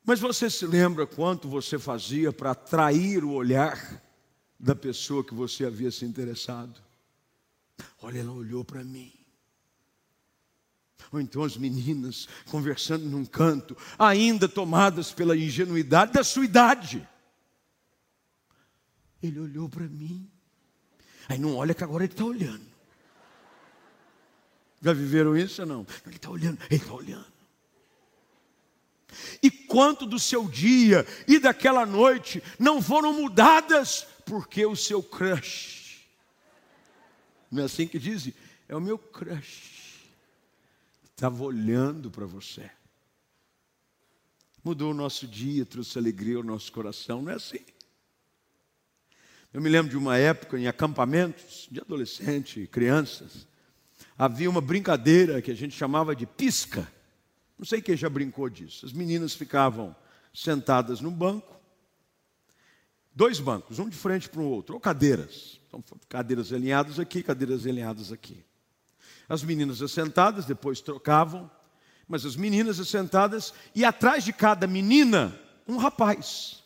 Mas 0.04 0.18
você 0.18 0.50
se 0.50 0.66
lembra 0.66 1.06
quanto 1.06 1.48
você 1.48 1.78
fazia 1.78 2.32
para 2.32 2.50
atrair 2.50 3.22
o 3.22 3.30
olhar 3.30 4.02
da 4.58 4.74
pessoa 4.74 5.22
que 5.22 5.32
você 5.32 5.64
havia 5.64 5.92
se 5.92 6.04
interessado? 6.04 6.84
Olha, 8.02 8.20
ela 8.20 8.32
olhou 8.32 8.64
para 8.64 8.84
mim. 8.84 9.12
Ou 11.12 11.20
então 11.20 11.42
as 11.42 11.56
meninas 11.56 12.28
conversando 12.46 13.04
num 13.04 13.24
canto, 13.24 13.76
ainda 13.98 14.48
tomadas 14.48 15.12
pela 15.12 15.36
ingenuidade 15.36 16.12
da 16.12 16.24
sua 16.24 16.44
idade. 16.44 17.06
Ele 19.22 19.40
olhou 19.40 19.68
para 19.68 19.84
mim. 19.84 20.30
Aí 21.28 21.38
não 21.38 21.56
olha 21.56 21.74
que 21.74 21.84
agora 21.84 22.04
ele 22.04 22.12
está 22.12 22.24
olhando. 22.24 22.66
Já 24.80 24.92
viveram 24.92 25.36
isso 25.36 25.62
ou 25.62 25.68
não? 25.68 25.86
Ele 26.06 26.16
está 26.16 26.30
olhando, 26.30 26.58
ele 26.70 26.82
está 26.82 26.94
olhando. 26.94 27.36
E 29.42 29.50
quanto 29.50 30.06
do 30.06 30.18
seu 30.18 30.48
dia 30.48 31.06
e 31.26 31.38
daquela 31.38 31.86
noite 31.86 32.42
não 32.58 32.82
foram 32.82 33.12
mudadas 33.12 34.06
porque 34.24 34.66
o 34.66 34.76
seu 34.76 35.02
crush, 35.02 35.85
não 37.50 37.62
é 37.62 37.66
assim 37.66 37.86
que 37.86 37.98
diz? 37.98 38.32
É 38.68 38.74
o 38.74 38.80
meu 38.80 38.98
crush, 38.98 40.10
estava 41.10 41.42
olhando 41.42 42.10
para 42.10 42.26
você. 42.26 42.70
Mudou 44.62 44.90
o 44.90 44.94
nosso 44.94 45.26
dia, 45.26 45.64
trouxe 45.64 45.96
alegria 45.98 46.36
ao 46.36 46.42
nosso 46.42 46.72
coração, 46.72 47.22
não 47.22 47.30
é 47.30 47.36
assim? 47.36 47.60
Eu 49.52 49.62
me 49.62 49.68
lembro 49.68 49.90
de 49.90 49.96
uma 49.96 50.18
época 50.18 50.58
em 50.58 50.66
acampamentos 50.66 51.68
de 51.70 51.80
adolescente, 51.80 52.66
crianças, 52.66 53.46
havia 54.18 54.50
uma 54.50 54.60
brincadeira 54.60 55.40
que 55.40 55.50
a 55.50 55.54
gente 55.54 55.74
chamava 55.74 56.14
de 56.14 56.26
pisca. 56.26 56.90
Não 57.58 57.64
sei 57.64 57.80
quem 57.80 57.96
já 57.96 58.10
brincou 58.10 58.50
disso. 58.50 58.84
As 58.84 58.92
meninas 58.92 59.34
ficavam 59.34 59.94
sentadas 60.34 61.00
num 61.00 61.10
banco, 61.10 61.55
dois 63.16 63.40
bancos, 63.40 63.78
um 63.78 63.88
de 63.88 63.96
frente 63.96 64.28
para 64.28 64.42
o 64.42 64.44
outro, 64.44 64.74
ou 64.74 64.80
cadeiras. 64.80 65.58
Então, 65.66 65.82
cadeiras 66.06 66.52
alinhadas 66.52 67.00
aqui, 67.00 67.22
cadeiras 67.22 67.66
alinhadas 67.66 68.12
aqui. 68.12 68.44
As 69.26 69.42
meninas 69.42 69.80
assentadas, 69.80 70.44
depois 70.44 70.82
trocavam, 70.82 71.50
mas 72.06 72.26
as 72.26 72.36
meninas 72.36 72.78
assentadas, 72.78 73.54
e 73.74 73.86
atrás 73.86 74.22
de 74.22 74.34
cada 74.34 74.66
menina, 74.66 75.36
um 75.66 75.78
rapaz. 75.78 76.62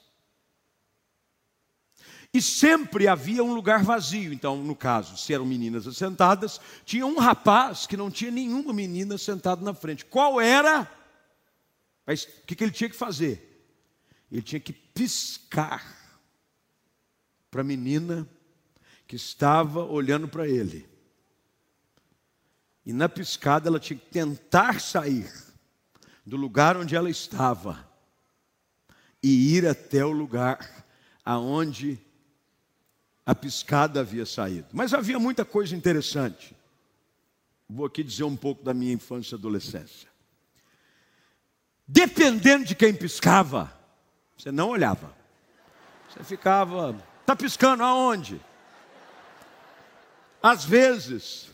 E 2.35 2.43
sempre 2.43 3.07
havia 3.07 3.43
um 3.45 3.55
lugar 3.55 3.83
vazio. 3.85 4.33
Então, 4.33 4.57
no 4.57 4.75
caso, 4.75 5.17
se 5.17 5.33
eram 5.33 5.47
meninas 5.47 5.87
assentadas, 5.87 6.61
tinha 6.85 7.07
um 7.07 7.19
rapaz 7.19 7.87
que 7.87 7.97
não 7.97 8.11
tinha 8.11 8.31
nenhuma 8.31 8.73
menina 8.73 9.17
sentada 9.17 9.65
na 9.65 9.73
frente. 9.73 10.05
Qual 10.05 10.41
era? 10.41 10.91
Mas 12.05 12.25
o 12.25 12.47
que, 12.47 12.57
que 12.57 12.65
ele 12.65 12.73
tinha 12.73 12.91
que 12.91 12.97
fazer? 12.97 13.47
Ele 14.31 14.43
tinha 14.43 14.61
que 14.61 14.73
piscar 14.73 16.00
para 17.51 17.63
a 17.63 17.65
menina 17.65 18.29
que 19.07 19.17
estava 19.17 19.85
olhando 19.85 20.29
para 20.29 20.47
ele. 20.47 20.89
E 22.87 22.93
na 22.93 23.09
piscada 23.09 23.69
ela 23.69 23.81
tinha 23.81 23.99
que 23.99 24.07
tentar 24.07 24.81
sair 24.81 25.31
do 26.25 26.37
lugar 26.37 26.77
onde 26.77 26.95
ela 26.95 27.11
estava 27.11 27.89
e 29.23 29.57
ir 29.57 29.67
até 29.67 30.05
o 30.05 30.11
lugar 30.11 30.87
aonde 31.25 31.99
a 33.27 33.35
piscada 33.35 34.01
havia 34.01 34.25
saído. 34.25 34.69
Mas 34.73 34.95
havia 34.95 35.19
muita 35.19 35.45
coisa 35.45 35.77
interessante. 35.77 36.57
Vou 37.69 37.87
aqui 37.87 38.03
dizer 38.03 38.25
um 38.25 38.37
pouco 38.37 38.65
da 38.65 38.75
minha 38.75 38.93
infância 38.93 39.35
e 39.35 39.39
adolescência. 39.39 40.09
Dependendo 41.87 42.65
de 42.65 42.75
quem 42.75 42.95
piscava, 42.95 43.73
você 44.37 44.51
não 44.51 44.71
olhava. 44.71 45.15
Você 46.09 46.25
ficava, 46.25 46.97
está 47.31 47.37
piscando 47.37 47.85
aonde? 47.85 48.41
Às 50.43 50.65
vezes, 50.65 51.51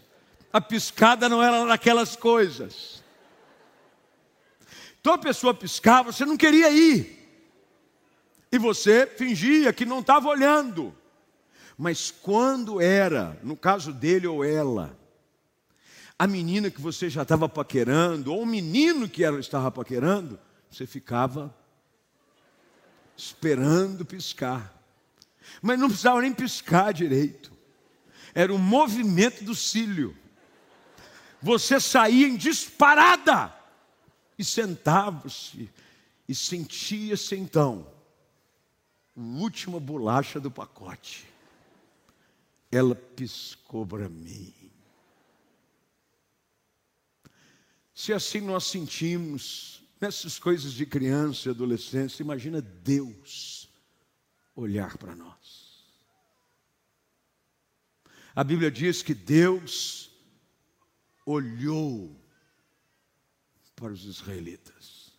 a 0.53 0.61
piscada 0.61 1.29
não 1.29 1.43
era 1.43 1.67
daquelas 1.67 2.17
coisas. 2.17 3.03
Então 5.01 5.13
a 5.15 5.19
pessoa 5.19 5.53
piscava, 5.53 6.13
você 6.13 6.25
não 6.25 6.37
queria 6.37 6.71
ir. 6.71 7.13
E 8.51 8.59
você 8.59 9.07
fingia 9.07 9.73
que 9.73 9.85
não 9.85 10.01
estava 10.01 10.29
olhando. 10.29 10.97
Mas 11.77 12.11
quando 12.11 12.81
era, 12.81 13.39
no 13.43 13.57
caso 13.57 13.93
dele 13.93 14.27
ou 14.27 14.43
ela, 14.43 14.97
a 16.19 16.27
menina 16.27 16.71
que 16.71 16.81
você 16.81 17.11
já 17.11 17.23
estava 17.23 17.49
paquerando, 17.49 18.33
ou 18.33 18.43
o 18.43 18.47
menino 18.47 19.09
que 19.09 19.23
ela 19.23 19.39
estava 19.39 19.71
paquerando, 19.71 20.39
você 20.71 20.87
ficava 20.87 21.55
esperando 23.15 24.07
piscar. 24.07 24.76
Mas 25.63 25.79
não 25.79 25.89
precisava 25.89 26.23
nem 26.23 26.33
piscar 26.33 26.93
direito. 26.93 27.53
Era 28.35 28.53
o 28.53 28.59
movimento 28.59 29.45
do 29.45 29.55
cílio. 29.55 30.17
Você 31.41 31.81
saía 31.81 32.27
em 32.27 32.37
disparada 32.37 33.55
e 34.39 34.45
sentava-se 34.45 35.71
e 36.29 36.35
sentia-se 36.35 37.37
então 37.37 37.87
a 39.17 39.21
última 39.21 39.81
bolacha 39.81 40.39
do 40.39 40.51
pacote 40.51 41.27
ela 42.71 42.95
piscou 42.95 43.87
para 43.87 44.09
mim. 44.09 44.53
Se 47.95 48.13
assim 48.13 48.41
nós 48.41 48.65
sentimos 48.65 49.83
nessas 49.99 50.39
coisas 50.39 50.75
de 50.75 50.85
criança 50.85 51.49
e 51.49 51.51
adolescência, 51.51 52.23
imagina 52.23 52.61
Deus 52.61 53.66
olhar 54.57 54.97
para 54.97 55.15
nós. 55.15 55.85
A 58.35 58.43
Bíblia 58.43 58.71
diz 58.71 59.03
que 59.03 59.15
Deus 59.15 60.11
olhou 61.25 62.15
para 63.75 63.93
os 63.93 64.05
israelitas. 64.05 65.13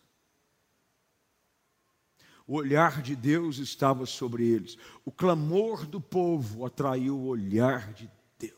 O 2.46 2.56
olhar 2.56 3.02
de 3.02 3.14
Deus 3.14 3.58
estava 3.58 4.06
sobre 4.06 4.46
eles. 4.46 4.78
O 5.04 5.12
clamor 5.12 5.86
do 5.86 6.00
povo 6.00 6.64
atraiu 6.64 7.16
o 7.16 7.26
olhar 7.26 7.92
de 7.92 8.10
Deus. 8.38 8.54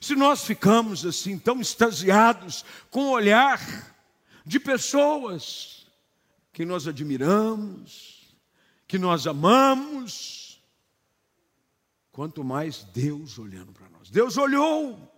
Se 0.00 0.16
nós 0.16 0.44
ficamos 0.44 1.06
assim 1.06 1.38
tão 1.38 1.60
extasiados 1.60 2.64
com 2.90 3.04
o 3.04 3.12
olhar 3.12 3.60
de 4.44 4.58
pessoas 4.58 5.86
que 6.52 6.64
nós 6.64 6.88
admiramos, 6.88 8.13
que 8.86 8.98
nós 8.98 9.26
amamos, 9.26 10.62
quanto 12.12 12.44
mais 12.44 12.84
Deus 12.84 13.38
olhando 13.38 13.72
para 13.72 13.88
nós. 13.88 14.10
Deus 14.10 14.36
olhou. 14.36 15.12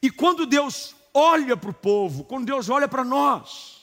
E 0.00 0.10
quando 0.10 0.46
Deus 0.46 0.94
olha 1.12 1.56
para 1.56 1.70
o 1.70 1.74
povo, 1.74 2.24
quando 2.24 2.46
Deus 2.46 2.68
olha 2.68 2.88
para 2.88 3.04
nós, 3.04 3.82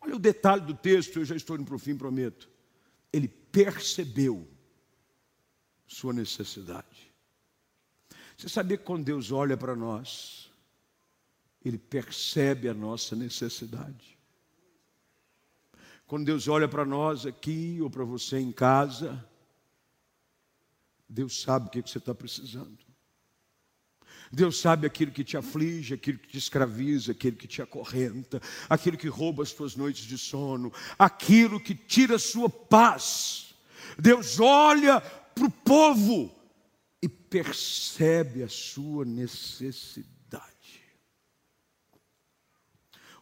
Olha 0.00 0.16
o 0.16 0.18
detalhe 0.18 0.62
do 0.62 0.74
texto, 0.74 1.18
eu 1.18 1.24
já 1.24 1.36
estou 1.36 1.56
indo 1.56 1.64
para 1.64 1.74
o 1.74 1.78
fim, 1.78 1.96
prometo. 1.96 2.48
Ele 3.12 3.28
percebeu 3.28 4.48
sua 5.86 6.12
necessidade. 6.12 7.12
Você 8.36 8.48
sabia 8.48 8.76
que 8.76 8.84
quando 8.84 9.04
Deus 9.04 9.32
olha 9.32 9.56
para 9.56 9.74
nós, 9.74 10.50
Ele 11.64 11.78
percebe 11.78 12.68
a 12.68 12.74
nossa 12.74 13.16
necessidade. 13.16 14.17
Quando 16.08 16.24
Deus 16.24 16.48
olha 16.48 16.66
para 16.66 16.86
nós 16.86 17.26
aqui 17.26 17.78
ou 17.82 17.90
para 17.90 18.02
você 18.02 18.38
em 18.38 18.50
casa, 18.50 19.22
Deus 21.06 21.42
sabe 21.42 21.66
o 21.66 21.70
que 21.70 21.82
você 21.82 21.98
está 21.98 22.14
precisando. 22.14 22.78
Deus 24.32 24.58
sabe 24.58 24.86
aquilo 24.86 25.12
que 25.12 25.22
te 25.22 25.36
aflige, 25.36 25.92
aquilo 25.92 26.18
que 26.18 26.28
te 26.28 26.38
escraviza, 26.38 27.12
aquilo 27.12 27.36
que 27.36 27.46
te 27.46 27.60
acorrenta, 27.60 28.40
aquilo 28.70 28.96
que 28.96 29.06
rouba 29.06 29.42
as 29.42 29.52
tuas 29.52 29.76
noites 29.76 30.04
de 30.04 30.16
sono, 30.16 30.72
aquilo 30.98 31.60
que 31.60 31.74
tira 31.74 32.16
a 32.16 32.18
sua 32.18 32.48
paz. 32.48 33.54
Deus 33.98 34.40
olha 34.40 35.02
para 35.02 35.44
o 35.44 35.50
povo 35.50 36.34
e 37.02 37.08
percebe 37.08 38.42
a 38.42 38.48
sua 38.48 39.04
necessidade. 39.04 40.08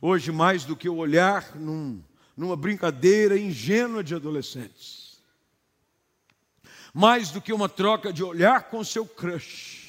Hoje, 0.01 0.31
mais 0.31 0.65
do 0.65 0.77
que 0.77 0.89
olhar 0.89 1.57
num, 1.57 2.01
numa 2.37 2.57
brincadeira 2.57 3.39
ingênua 3.39 4.05
de 4.05 4.15
adolescentes, 4.15 5.23
mais 6.93 7.31
do 7.31 7.41
que 7.41 7.53
uma 7.53 7.69
troca 7.69 8.13
de 8.13 8.23
olhar 8.23 8.69
com 8.69 8.85
seu 8.85 9.07
crush, 9.07 9.87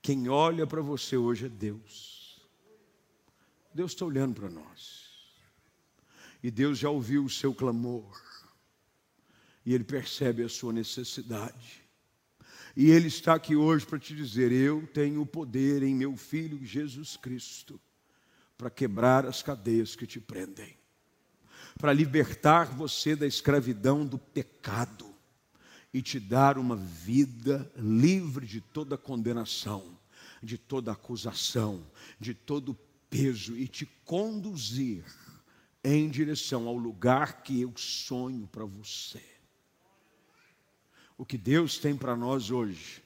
quem 0.00 0.28
olha 0.28 0.66
para 0.66 0.80
você 0.80 1.16
hoje 1.16 1.46
é 1.46 1.48
Deus. 1.48 2.40
Deus 3.74 3.92
está 3.92 4.04
olhando 4.04 4.34
para 4.34 4.48
nós. 4.48 5.08
E 6.42 6.50
Deus 6.50 6.78
já 6.78 6.88
ouviu 6.88 7.24
o 7.24 7.30
seu 7.30 7.54
clamor. 7.54 8.20
E 9.66 9.74
Ele 9.74 9.84
percebe 9.84 10.42
a 10.42 10.48
sua 10.48 10.72
necessidade. 10.72 11.84
E 12.76 12.90
Ele 12.90 13.08
está 13.08 13.34
aqui 13.34 13.54
hoje 13.54 13.84
para 13.84 13.98
te 13.98 14.14
dizer: 14.14 14.50
Eu 14.50 14.86
tenho 14.86 15.20
o 15.20 15.26
poder 15.26 15.82
em 15.82 15.94
meu 15.94 16.16
Filho 16.16 16.64
Jesus 16.64 17.16
Cristo 17.16 17.80
para 18.58 18.68
quebrar 18.68 19.24
as 19.24 19.40
cadeias 19.40 19.94
que 19.94 20.04
te 20.04 20.20
prendem, 20.20 20.76
para 21.78 21.92
libertar 21.92 22.64
você 22.66 23.14
da 23.14 23.24
escravidão 23.26 24.04
do 24.04 24.18
pecado 24.18 25.14
e 25.94 26.02
te 26.02 26.18
dar 26.18 26.58
uma 26.58 26.74
vida 26.74 27.70
livre 27.76 28.44
de 28.44 28.60
toda 28.60 28.98
condenação, 28.98 29.96
de 30.42 30.58
toda 30.58 30.90
acusação, 30.90 31.86
de 32.18 32.34
todo 32.34 32.76
peso 33.08 33.56
e 33.56 33.68
te 33.68 33.86
conduzir 34.04 35.04
em 35.84 36.10
direção 36.10 36.66
ao 36.66 36.76
lugar 36.76 37.42
que 37.42 37.60
eu 37.60 37.72
sonho 37.76 38.48
para 38.48 38.64
você. 38.64 39.22
O 41.16 41.24
que 41.24 41.38
Deus 41.38 41.78
tem 41.78 41.96
para 41.96 42.16
nós 42.16 42.50
hoje 42.50 43.02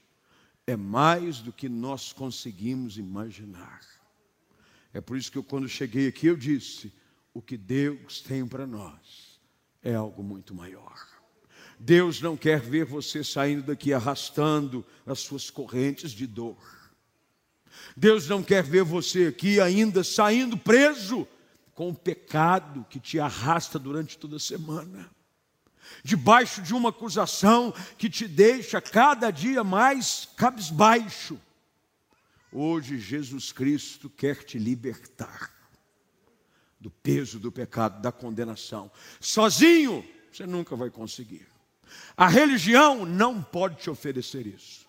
é 0.67 0.77
mais 0.77 1.41
do 1.41 1.53
que 1.53 1.69
nós 1.69 2.11
conseguimos 2.11 2.97
imaginar. 2.97 4.02
É 4.93 5.01
por 5.01 5.17
isso 5.17 5.33
que 5.33 5.39
eu, 5.39 5.45
quando 5.45 5.69
cheguei 5.69 6.09
aqui, 6.09 6.27
eu 6.27 6.37
disse: 6.37 6.93
o 7.33 7.41
que 7.41 7.57
Deus 7.57 8.21
tem 8.21 8.47
para 8.47 8.67
nós 8.67 9.41
é 9.83 9.95
algo 9.95 10.23
muito 10.23 10.55
maior. 10.55 11.13
Deus 11.79 12.21
não 12.21 12.37
quer 12.37 12.61
ver 12.61 12.85
você 12.85 13.25
saindo 13.25 13.63
daqui 13.63 13.93
arrastando 13.93 14.87
as 15.05 15.19
suas 15.21 15.51
correntes 15.51 16.13
de 16.13 16.27
dor. 16.27 16.57
Deus 17.97 18.29
não 18.29 18.43
quer 18.43 18.63
ver 18.63 18.85
você 18.85 19.27
aqui 19.27 19.61
ainda 19.61 20.05
saindo 20.05 20.57
preso 20.57 21.27
com 21.75 21.91
o 21.91 21.95
pecado 21.95 22.87
que 22.89 23.01
te 23.01 23.19
arrasta 23.19 23.79
durante 23.79 24.17
toda 24.19 24.37
a 24.37 24.41
semana, 24.41 25.11
debaixo 26.05 26.63
de 26.63 26.75
uma 26.75 26.91
acusação 26.91 27.75
que 27.99 28.09
te 28.09 28.29
deixa 28.29 28.81
cada 28.81 29.31
dia 29.31 29.65
mais 29.65 30.29
cabisbaixo. 30.37 31.41
Hoje 32.53 32.99
Jesus 32.99 33.51
Cristo 33.51 34.11
quer 34.11 34.45
te 34.45 34.59
libertar 34.59 35.51
do 36.79 36.91
peso 36.91 37.39
do 37.39 37.51
pecado, 37.51 38.03
da 38.03 38.13
condenação. 38.13 38.91
Sozinho 39.19 40.05
você 40.31 40.47
nunca 40.47 40.77
vai 40.77 40.91
conseguir. 40.91 41.47
A 42.17 42.29
religião 42.29 43.07
não 43.07 43.43
pode 43.43 43.77
te 43.77 43.89
oferecer 43.89 44.47
isso. 44.47 44.87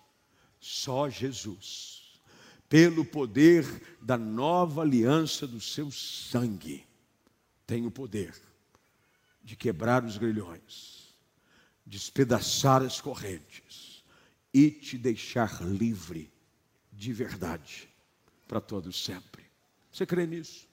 Só 0.60 1.08
Jesus, 1.08 2.20
pelo 2.68 3.04
poder 3.04 3.64
da 4.00 4.18
nova 4.18 4.82
aliança 4.82 5.46
do 5.46 5.60
seu 5.60 5.90
sangue, 5.90 6.86
tem 7.66 7.86
o 7.86 7.90
poder 7.90 8.34
de 9.42 9.56
quebrar 9.56 10.04
os 10.04 10.18
grilhões, 10.18 11.14
despedaçar 11.86 12.82
as 12.82 13.00
correntes 13.00 14.02
e 14.52 14.70
te 14.70 14.98
deixar 14.98 15.62
livre 15.62 16.33
de 16.96 17.12
verdade 17.12 17.88
para 18.46 18.60
todos 18.60 19.04
sempre. 19.04 19.44
Você 19.92 20.06
crê 20.06 20.26
nisso? 20.26 20.68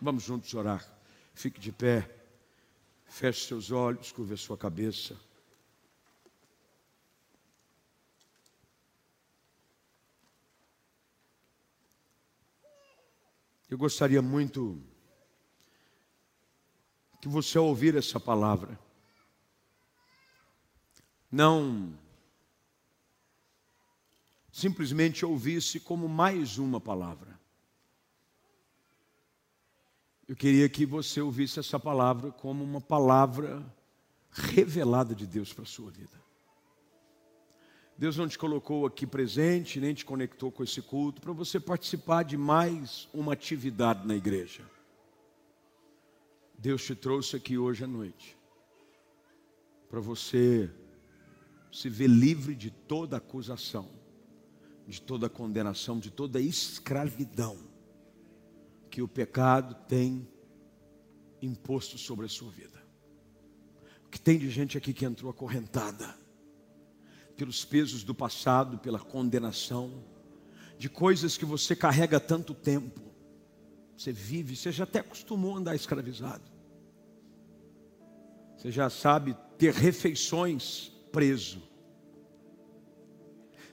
Vamos 0.00 0.22
juntos 0.24 0.52
orar. 0.54 0.84
Fique 1.34 1.60
de 1.60 1.72
pé, 1.72 2.08
feche 3.06 3.46
seus 3.46 3.70
olhos, 3.70 4.12
curva 4.12 4.36
sua 4.36 4.56
cabeça. 4.56 5.18
Eu 13.68 13.78
gostaria 13.78 14.22
muito 14.22 14.80
que 17.20 17.28
você, 17.28 17.58
ao 17.58 17.66
ouvir 17.66 17.96
essa 17.96 18.20
palavra, 18.20 18.78
não 21.32 21.98
simplesmente 24.54 25.26
ouvisse 25.26 25.80
como 25.80 26.08
mais 26.08 26.58
uma 26.58 26.80
palavra. 26.80 27.36
Eu 30.28 30.36
queria 30.36 30.68
que 30.68 30.86
você 30.86 31.20
ouvisse 31.20 31.58
essa 31.58 31.78
palavra 31.78 32.30
como 32.30 32.62
uma 32.62 32.80
palavra 32.80 33.66
revelada 34.30 35.12
de 35.12 35.26
Deus 35.26 35.52
para 35.52 35.64
a 35.64 35.66
sua 35.66 35.90
vida. 35.90 36.22
Deus 37.98 38.16
não 38.16 38.28
te 38.28 38.38
colocou 38.38 38.86
aqui 38.86 39.08
presente, 39.08 39.80
nem 39.80 39.92
te 39.92 40.04
conectou 40.04 40.52
com 40.52 40.62
esse 40.62 40.80
culto 40.80 41.20
para 41.20 41.32
você 41.32 41.58
participar 41.58 42.22
de 42.22 42.36
mais 42.36 43.08
uma 43.12 43.32
atividade 43.32 44.06
na 44.06 44.14
igreja. 44.14 44.62
Deus 46.56 46.84
te 46.84 46.94
trouxe 46.94 47.34
aqui 47.34 47.58
hoje 47.58 47.82
à 47.82 47.88
noite 47.88 48.38
para 49.90 49.98
você 49.98 50.70
se 51.72 51.88
ver 51.88 52.06
livre 52.06 52.54
de 52.54 52.70
toda 52.70 53.16
acusação 53.16 54.03
de 54.86 55.00
toda 55.00 55.28
condenação, 55.28 55.98
de 55.98 56.10
toda 56.10 56.40
escravidão 56.40 57.56
que 58.90 59.02
o 59.02 59.08
pecado 59.08 59.74
tem 59.88 60.28
imposto 61.40 61.98
sobre 61.98 62.26
a 62.26 62.28
sua 62.28 62.50
vida. 62.50 62.82
O 64.06 64.08
que 64.08 64.20
tem 64.20 64.38
de 64.38 64.50
gente 64.50 64.78
aqui 64.78 64.92
que 64.92 65.04
entrou 65.04 65.30
acorrentada 65.30 66.16
pelos 67.36 67.64
pesos 67.64 68.04
do 68.04 68.14
passado, 68.14 68.78
pela 68.78 68.98
condenação, 68.98 70.04
de 70.78 70.88
coisas 70.88 71.36
que 71.36 71.44
você 71.44 71.74
carrega 71.74 72.20
tanto 72.20 72.54
tempo. 72.54 73.00
Você 73.96 74.12
vive, 74.12 74.56
você 74.56 74.70
já 74.70 74.84
até 74.84 75.00
acostumou 75.00 75.54
a 75.54 75.58
andar 75.58 75.74
escravizado. 75.74 76.44
Você 78.56 78.70
já 78.70 78.88
sabe 78.88 79.36
ter 79.58 79.72
refeições 79.72 80.92
preso 81.10 81.73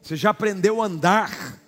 você 0.02 0.16
já 0.16 0.32
aprendeu 0.32 0.82
a 0.82 0.86
andar 0.86 1.62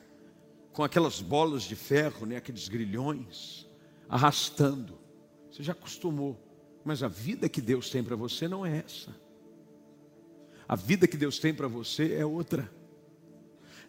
com 0.72 0.84
aquelas 0.84 1.22
bolas 1.22 1.64
de 1.64 1.76
ferro, 1.76 2.26
né, 2.26 2.38
aqueles 2.38 2.68
grilhões, 2.68 3.68
arrastando. 4.10 4.98
Você 5.52 5.62
já 5.62 5.74
acostumou. 5.74 6.40
Mas 6.84 7.04
a 7.04 7.08
vida 7.08 7.48
que 7.48 7.62
Deus 7.62 7.90
tem 7.90 8.04
para 8.04 8.16
você 8.16 8.48
não 8.48 8.66
é 8.66 8.80
essa. 8.80 9.16
A 10.68 10.76
vida 10.76 11.08
que 11.08 11.16
Deus 11.16 11.38
tem 11.38 11.54
para 11.54 11.68
você 11.68 12.16
é 12.16 12.26
outra. 12.26 12.70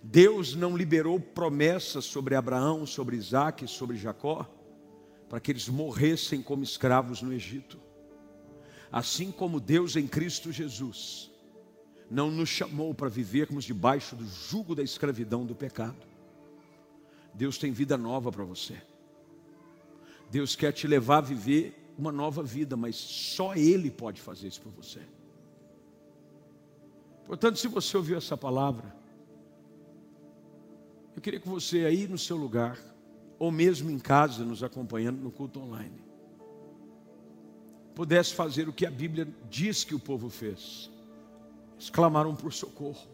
Deus 0.02 0.54
não 0.54 0.76
liberou 0.76 1.18
promessas 1.18 2.04
sobre 2.04 2.34
Abraão, 2.34 2.84
sobre 2.84 3.16
Isaac, 3.16 3.66
sobre 3.66 3.96
Jacó, 3.96 4.46
para 5.30 5.40
que 5.40 5.50
eles 5.50 5.68
morressem 5.68 6.42
como 6.42 6.62
escravos 6.62 7.22
no 7.22 7.32
Egito. 7.32 7.80
Assim 8.92 9.32
como 9.32 9.58
Deus 9.58 9.96
em 9.96 10.06
Cristo 10.06 10.52
Jesus 10.52 11.33
não 12.10 12.30
nos 12.30 12.48
chamou 12.48 12.94
para 12.94 13.08
vivermos 13.08 13.64
debaixo 13.64 14.14
do 14.14 14.26
jugo 14.26 14.74
da 14.74 14.82
escravidão 14.82 15.44
do 15.44 15.54
pecado. 15.54 15.96
Deus 17.32 17.58
tem 17.58 17.72
vida 17.72 17.96
nova 17.96 18.30
para 18.30 18.44
você. 18.44 18.80
Deus 20.30 20.54
quer 20.54 20.72
te 20.72 20.86
levar 20.86 21.18
a 21.18 21.22
viver 21.22 21.92
uma 21.96 22.12
nova 22.12 22.42
vida, 22.42 22.76
mas 22.76 22.96
só 22.96 23.54
Ele 23.54 23.90
pode 23.90 24.20
fazer 24.20 24.48
isso 24.48 24.60
por 24.60 24.72
você. 24.72 25.00
Portanto, 27.26 27.58
se 27.58 27.68
você 27.68 27.96
ouviu 27.96 28.18
essa 28.18 28.36
palavra, 28.36 28.94
eu 31.16 31.22
queria 31.22 31.40
que 31.40 31.48
você 31.48 31.84
aí 31.84 32.06
no 32.06 32.18
seu 32.18 32.36
lugar, 32.36 32.78
ou 33.38 33.50
mesmo 33.50 33.90
em 33.90 33.98
casa, 33.98 34.44
nos 34.44 34.62
acompanhando 34.62 35.20
no 35.20 35.30
culto 35.30 35.60
online, 35.60 36.04
pudesse 37.94 38.34
fazer 38.34 38.68
o 38.68 38.72
que 38.72 38.84
a 38.84 38.90
Bíblia 38.90 39.26
diz 39.48 39.84
que 39.84 39.94
o 39.94 40.00
povo 40.00 40.28
fez 40.28 40.90
clamaram 41.92 42.34
por 42.34 42.52
socorro. 42.52 43.08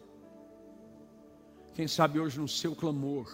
Quem 1.73 1.87
sabe 1.87 2.19
hoje 2.19 2.39
no 2.39 2.47
seu 2.47 2.75
clamor, 2.75 3.31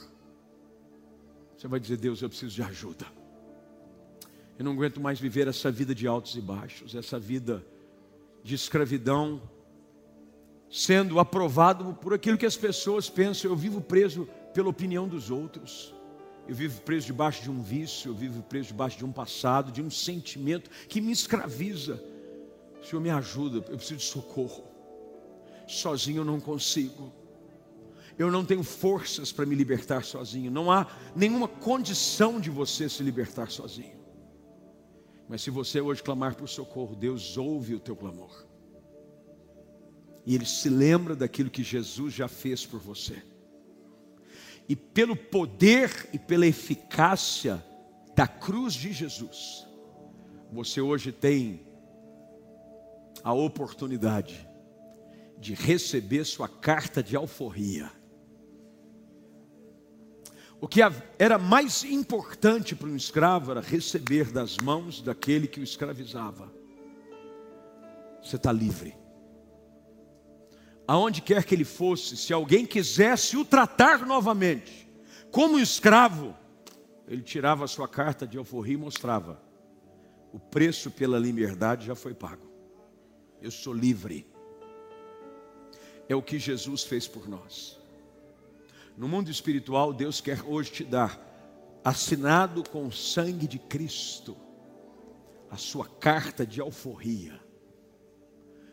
você 1.57 1.67
vai 1.67 1.79
dizer: 1.79 1.97
Deus, 1.97 2.21
eu 2.21 2.29
preciso 2.29 2.53
de 2.53 2.61
ajuda. 2.61 3.05
Eu 4.57 4.65
não 4.65 4.71
aguento 4.73 4.99
mais 4.99 5.19
viver 5.19 5.47
essa 5.47 5.71
vida 5.71 5.93
de 5.93 6.07
altos 6.07 6.35
e 6.35 6.41
baixos, 6.41 6.95
essa 6.95 7.19
vida 7.19 7.65
de 8.43 8.55
escravidão, 8.55 9.41
sendo 10.69 11.19
aprovado 11.19 11.93
por 11.95 12.13
aquilo 12.13 12.37
que 12.37 12.45
as 12.45 12.57
pessoas 12.57 13.09
pensam. 13.09 13.51
Eu 13.51 13.55
vivo 13.55 13.81
preso 13.81 14.27
pela 14.53 14.69
opinião 14.69 15.07
dos 15.07 15.29
outros. 15.29 15.93
Eu 16.47 16.55
vivo 16.55 16.81
preso 16.81 17.07
debaixo 17.07 17.43
de 17.43 17.51
um 17.51 17.61
vício, 17.61 18.09
eu 18.09 18.15
vivo 18.15 18.41
preso 18.41 18.69
debaixo 18.69 18.97
de 18.97 19.05
um 19.05 19.11
passado, 19.11 19.71
de 19.71 19.81
um 19.81 19.89
sentimento 19.89 20.69
que 20.87 21.01
me 21.01 21.11
escraviza. 21.11 22.01
O 22.81 22.85
Senhor 22.85 23.01
me 23.01 23.09
ajuda, 23.09 23.57
eu 23.57 23.77
preciso 23.77 23.97
de 23.97 24.05
socorro. 24.05 24.63
Sozinho 25.67 26.21
eu 26.21 26.25
não 26.25 26.39
consigo. 26.39 27.11
Eu 28.17 28.31
não 28.31 28.43
tenho 28.43 28.63
forças 28.63 29.31
para 29.31 29.45
me 29.45 29.53
libertar 29.53 30.03
sozinho. 30.03 30.49
Não 30.49 30.71
há 30.71 30.87
nenhuma 31.15 31.47
condição 31.47 32.39
de 32.39 32.49
você 32.49 32.89
se 32.89 33.03
libertar 33.03 33.51
sozinho. 33.51 33.97
Mas 35.29 35.41
se 35.41 35.51
você 35.51 35.79
hoje 35.81 36.01
clamar 36.01 36.35
por 36.35 36.47
socorro, 36.47 36.95
Deus 36.95 37.37
ouve 37.37 37.75
o 37.75 37.79
teu 37.79 37.95
clamor. 37.95 38.47
E 40.25 40.33
Ele 40.33 40.45
se 40.45 40.69
lembra 40.69 41.15
daquilo 41.15 41.49
que 41.49 41.63
Jesus 41.63 42.13
já 42.13 42.27
fez 42.27 42.65
por 42.65 42.79
você. 42.79 43.21
E 44.67 44.75
pelo 44.75 45.15
poder 45.15 46.09
e 46.11 46.17
pela 46.17 46.47
eficácia 46.47 47.63
da 48.15 48.27
cruz 48.27 48.73
de 48.73 48.91
Jesus, 48.91 49.67
você 50.51 50.81
hoje 50.81 51.11
tem 51.11 51.61
a 53.23 53.31
oportunidade 53.31 54.46
de 55.39 55.53
receber 55.53 56.25
sua 56.25 56.47
carta 56.47 57.03
de 57.03 57.15
alforria. 57.15 57.91
O 60.59 60.67
que 60.67 60.81
era 61.19 61.37
mais 61.37 61.83
importante 61.83 62.75
para 62.75 62.87
um 62.87 62.95
escravo 62.95 63.51
era 63.51 63.61
receber 63.61 64.31
das 64.31 64.57
mãos 64.57 65.01
daquele 65.01 65.47
que 65.47 65.59
o 65.59 65.63
escravizava. 65.63 66.51
Você 68.23 68.37
está 68.37 68.51
livre. 68.51 68.95
Aonde 70.87 71.21
quer 71.21 71.43
que 71.43 71.53
ele 71.53 71.65
fosse, 71.65 72.17
se 72.17 72.33
alguém 72.33 72.65
quisesse 72.65 73.37
o 73.37 73.45
tratar 73.45 74.05
novamente, 74.05 74.89
como 75.29 75.59
escravo, 75.59 76.35
ele 77.07 77.21
tirava 77.21 77.65
a 77.65 77.67
sua 77.67 77.87
carta 77.87 78.25
de 78.25 78.37
alforria 78.37 78.73
e 78.73 78.77
mostrava: 78.77 79.39
o 80.33 80.39
preço 80.39 80.89
pela 80.89 81.19
liberdade 81.19 81.85
já 81.85 81.95
foi 81.95 82.13
pago. 82.13 82.47
Eu 83.41 83.51
sou 83.51 83.73
livre. 83.73 84.25
É 86.09 86.15
o 86.15 86.21
que 86.21 86.39
Jesus 86.39 86.83
fez 86.83 87.07
por 87.07 87.27
nós. 87.27 87.77
No 88.97 89.07
mundo 89.07 89.29
espiritual, 89.29 89.93
Deus 89.93 90.19
quer 90.19 90.41
hoje 90.43 90.71
te 90.71 90.83
dar, 90.83 91.19
assinado 91.83 92.67
com 92.69 92.87
o 92.87 92.91
sangue 92.91 93.47
de 93.47 93.59
Cristo, 93.59 94.35
a 95.51 95.57
sua 95.57 95.85
carta 95.85 96.45
de 96.45 96.59
alforria. 96.59 97.39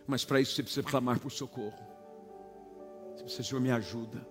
Mas 0.07 0.24
para 0.24 0.41
isso 0.41 0.55
você 0.55 0.62
precisa 0.62 0.82
clamar 0.82 1.18
por 1.18 1.30
socorro. 1.30 1.95
Você, 3.22 3.43
Senhor, 3.43 3.61
me 3.61 3.70
ajuda. 3.70 4.26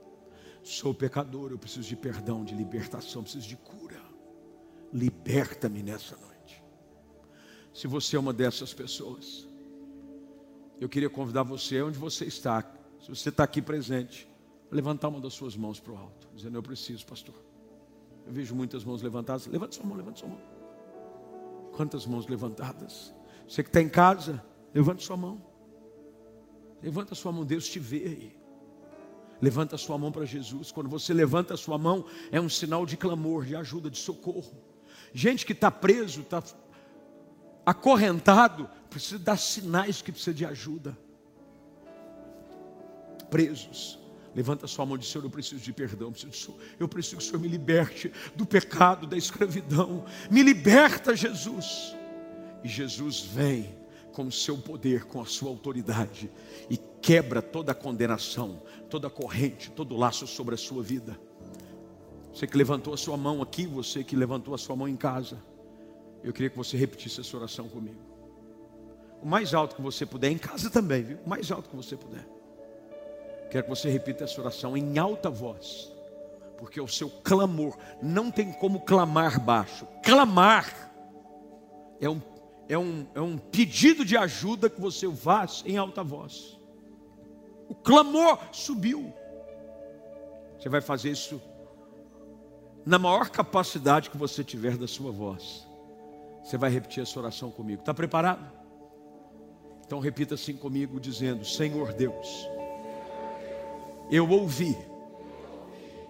Sou 0.64 0.94
pecador, 0.94 1.52
eu 1.52 1.58
preciso 1.58 1.88
de 1.88 1.96
perdão, 1.96 2.44
de 2.46 2.56
libertação, 2.56 3.24
preciso 3.24 3.48
de 3.48 3.58
cura. 3.58 4.02
Liberta-me 4.94 5.84
nessa 5.84 6.16
noite. 6.16 6.64
Se 7.74 7.88
você 7.88 8.16
é 8.16 8.20
uma 8.20 8.32
dessas 8.32 8.74
pessoas, 8.74 9.48
eu 10.80 10.88
queria 10.88 11.10
convidar 11.10 11.44
você, 11.44 11.82
onde 11.82 11.98
você 11.98 12.26
está, 12.26 12.62
se 13.04 13.10
você 13.10 13.28
está 13.28 13.44
aqui 13.44 13.62
presente, 13.62 14.26
levantar 14.72 15.10
uma 15.10 15.20
das 15.20 15.34
suas 15.34 15.58
mãos 15.58 15.78
para 15.78 15.92
o 15.92 15.98
alto, 15.98 16.26
dizendo: 16.34 16.58
Eu 16.58 16.64
preciso, 16.64 17.06
pastor. 17.06 17.36
Eu 18.26 18.32
vejo 18.32 18.56
muitas 18.56 18.86
mãos 18.86 19.02
levantadas. 19.02 19.46
Levante 19.46 19.76
sua 19.76 19.86
mão, 19.86 19.98
levante 19.98 20.22
sua 20.22 20.30
mão. 20.30 20.40
Quantas 21.74 22.06
mãos 22.06 22.26
levantadas? 22.28 23.14
Você 23.46 23.62
que 23.62 23.68
está 23.68 23.82
em 23.82 23.90
casa, 23.90 24.42
levante 24.74 25.04
sua 25.04 25.18
mão. 25.18 25.42
Levanta 26.82 27.14
sua 27.14 27.34
mão, 27.34 27.44
Deus 27.44 27.68
te 27.68 27.78
vê 27.78 28.06
aí. 28.06 28.38
Levanta 29.42 29.78
sua 29.78 29.98
mão 29.98 30.10
para 30.10 30.24
Jesus. 30.24 30.72
Quando 30.72 30.90
você 30.90 31.14
levanta 31.14 31.58
sua 31.58 31.78
mão, 31.78 32.06
é 32.32 32.40
um 32.40 32.48
sinal 32.48 32.86
de 32.86 32.96
clamor, 32.96 33.44
de 33.44 33.54
ajuda, 33.54 33.90
de 33.90 33.98
socorro. 33.98 34.54
Gente 35.14 35.46
que 35.46 35.52
está 35.52 35.70
preso, 35.70 36.22
está 36.22 36.42
acorrentado, 37.66 38.70
precisa 38.90 39.20
dar 39.20 39.38
sinais 39.38 40.02
que 40.02 40.14
precisa 40.14 40.34
de 40.34 40.46
ajuda. 40.46 40.98
Presos 43.34 44.04
Levanta 44.36 44.68
sua 44.68 44.86
mão 44.86 44.96
e 44.96 45.00
diz: 45.00 45.10
Senhor, 45.10 45.24
eu 45.24 45.30
preciso 45.30 45.62
de 45.62 45.72
perdão, 45.72 46.08
eu 46.08 46.12
preciso, 46.12 46.56
eu 46.80 46.88
preciso 46.88 47.18
que 47.18 47.24
o 47.24 47.26
Senhor 47.26 47.40
me 47.40 47.48
liberte 47.48 48.12
do 48.36 48.46
pecado, 48.46 49.06
da 49.06 49.16
escravidão. 49.16 50.06
Me 50.30 50.42
liberta, 50.42 51.16
Jesus. 51.16 51.96
E 52.64 52.68
Jesus 52.68 53.22
vem 53.22 53.76
com 54.12 54.26
o 54.26 54.32
seu 54.32 54.58
poder, 54.58 55.06
com 55.06 55.22
a 55.22 55.26
sua 55.26 55.50
autoridade 55.50 56.32
e 56.70 56.78
quebra 57.02 57.42
toda 57.42 57.72
a 57.72 57.76
condenação, 57.76 58.62
toda 58.90 59.08
a 59.08 59.12
corrente, 59.12 59.70
todo 59.72 59.94
o 59.94 59.98
laço 59.98 60.26
sobre 60.26 60.56
a 60.56 60.58
sua 60.58 60.82
vida. 60.82 61.20
Você 62.34 62.48
que 62.48 62.58
levantou 62.58 62.94
a 62.94 62.98
sua 62.98 63.18
mão 63.18 63.42
aqui, 63.42 63.68
você 63.68 64.04
que 64.04 64.16
levantou 64.16 64.56
a 64.56 64.58
sua 64.58 64.76
mão 64.76 64.88
em 64.88 64.96
casa, 64.96 65.44
eu 66.24 66.32
queria 66.32 66.50
que 66.50 66.58
você 66.58 66.78
repetisse 66.78 67.20
essa 67.20 67.38
oração 67.38 67.68
comigo. 67.68 68.00
O 69.22 69.28
mais 69.28 69.54
alto 69.54 69.76
que 69.76 69.82
você 69.82 70.06
puder, 70.06 70.32
em 70.32 70.38
casa 70.38 70.70
também, 70.70 71.04
viu? 71.04 71.18
O 71.26 71.30
mais 71.30 71.52
alto 71.52 71.70
que 71.70 71.76
você 71.76 71.96
puder. 71.96 72.26
Quero 73.54 73.66
que 73.66 73.70
você 73.70 73.88
repita 73.88 74.24
essa 74.24 74.42
oração 74.42 74.76
em 74.76 74.98
alta 74.98 75.30
voz, 75.30 75.94
porque 76.58 76.82
o 76.82 76.88
seu 76.88 77.08
clamor 77.08 77.78
não 78.02 78.32
tem 78.32 78.52
como 78.52 78.80
clamar 78.80 79.40
baixo. 79.40 79.88
Clamar 80.04 80.92
é 82.02 82.10
um, 82.10 82.20
é 82.68 82.76
um, 82.76 83.06
é 83.14 83.22
um 83.22 83.38
pedido 83.38 84.04
de 84.04 84.18
ajuda 84.18 84.72
que 84.72 84.82
você 84.82 85.08
faz 85.12 85.62
em 85.68 85.78
alta 85.78 86.04
voz. 86.04 86.60
O 87.70 87.76
clamor 87.76 88.40
subiu. 88.52 89.14
Você 90.58 90.68
vai 90.68 90.82
fazer 90.82 91.12
isso 91.12 91.40
na 92.84 92.98
maior 92.98 93.30
capacidade 93.30 94.10
que 94.10 94.18
você 94.18 94.44
tiver 94.44 94.78
da 94.78 94.88
sua 94.88 95.12
voz. 95.12 95.64
Você 96.44 96.58
vai 96.58 96.72
repetir 96.72 97.04
essa 97.04 97.20
oração 97.20 97.52
comigo. 97.52 97.82
Está 97.82 97.94
preparado? 97.94 98.52
Então 99.86 100.00
repita 100.00 100.34
assim 100.34 100.58
comigo, 100.58 101.00
dizendo: 101.00 101.46
Senhor 101.46 101.94
Deus 101.94 102.52
eu 104.14 104.30
ouvi 104.30 104.78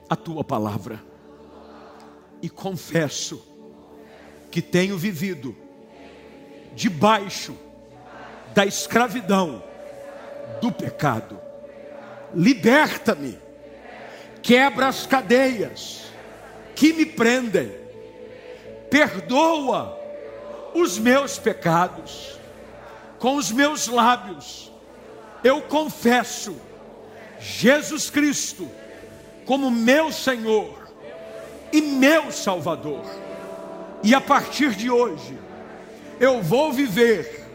a 0.09 0.15
tua 0.15 0.43
palavra 0.43 1.01
e 2.41 2.49
confesso 2.49 3.41
que 4.51 4.61
tenho 4.61 4.97
vivido 4.97 5.55
debaixo 6.75 7.57
da 8.53 8.65
escravidão 8.65 9.63
do 10.59 10.69
pecado. 10.69 11.39
Liberta-me, 12.35 13.39
quebra 14.41 14.87
as 14.87 15.07
cadeias 15.07 16.11
que 16.75 16.91
me 16.91 17.05
prendem, 17.05 17.71
perdoa 18.91 19.97
os 20.75 20.99
meus 20.99 21.39
pecados, 21.39 22.37
com 23.17 23.37
os 23.37 23.49
meus 23.49 23.87
lábios 23.87 24.73
eu 25.41 25.61
confesso 25.61 26.55
Jesus 27.43 28.09
Cristo 28.09 28.69
como 29.45 29.69
meu 29.69 30.11
Senhor 30.11 30.87
e 31.71 31.81
meu 31.81 32.31
Salvador. 32.31 33.03
E 34.01 34.15
a 34.15 34.21
partir 34.21 34.71
de 34.71 34.89
hoje, 34.89 35.37
eu 36.19 36.41
vou 36.41 36.71
viver 36.71 37.45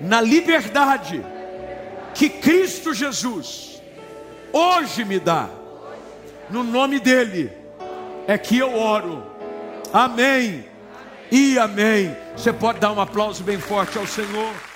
na 0.00 0.20
liberdade 0.20 1.24
que 2.14 2.28
Cristo 2.28 2.94
Jesus 2.94 3.82
hoje 4.52 5.04
me 5.04 5.18
dá. 5.18 5.48
No 6.48 6.62
nome 6.62 7.00
dEle 7.00 7.50
é 8.26 8.38
que 8.38 8.56
eu 8.56 8.76
oro. 8.76 9.26
Amém 9.92 10.64
e 11.30 11.58
amém. 11.58 12.16
Você 12.36 12.52
pode 12.52 12.78
dar 12.78 12.92
um 12.92 13.00
aplauso 13.00 13.42
bem 13.42 13.58
forte 13.58 13.98
ao 13.98 14.06
Senhor. 14.06 14.67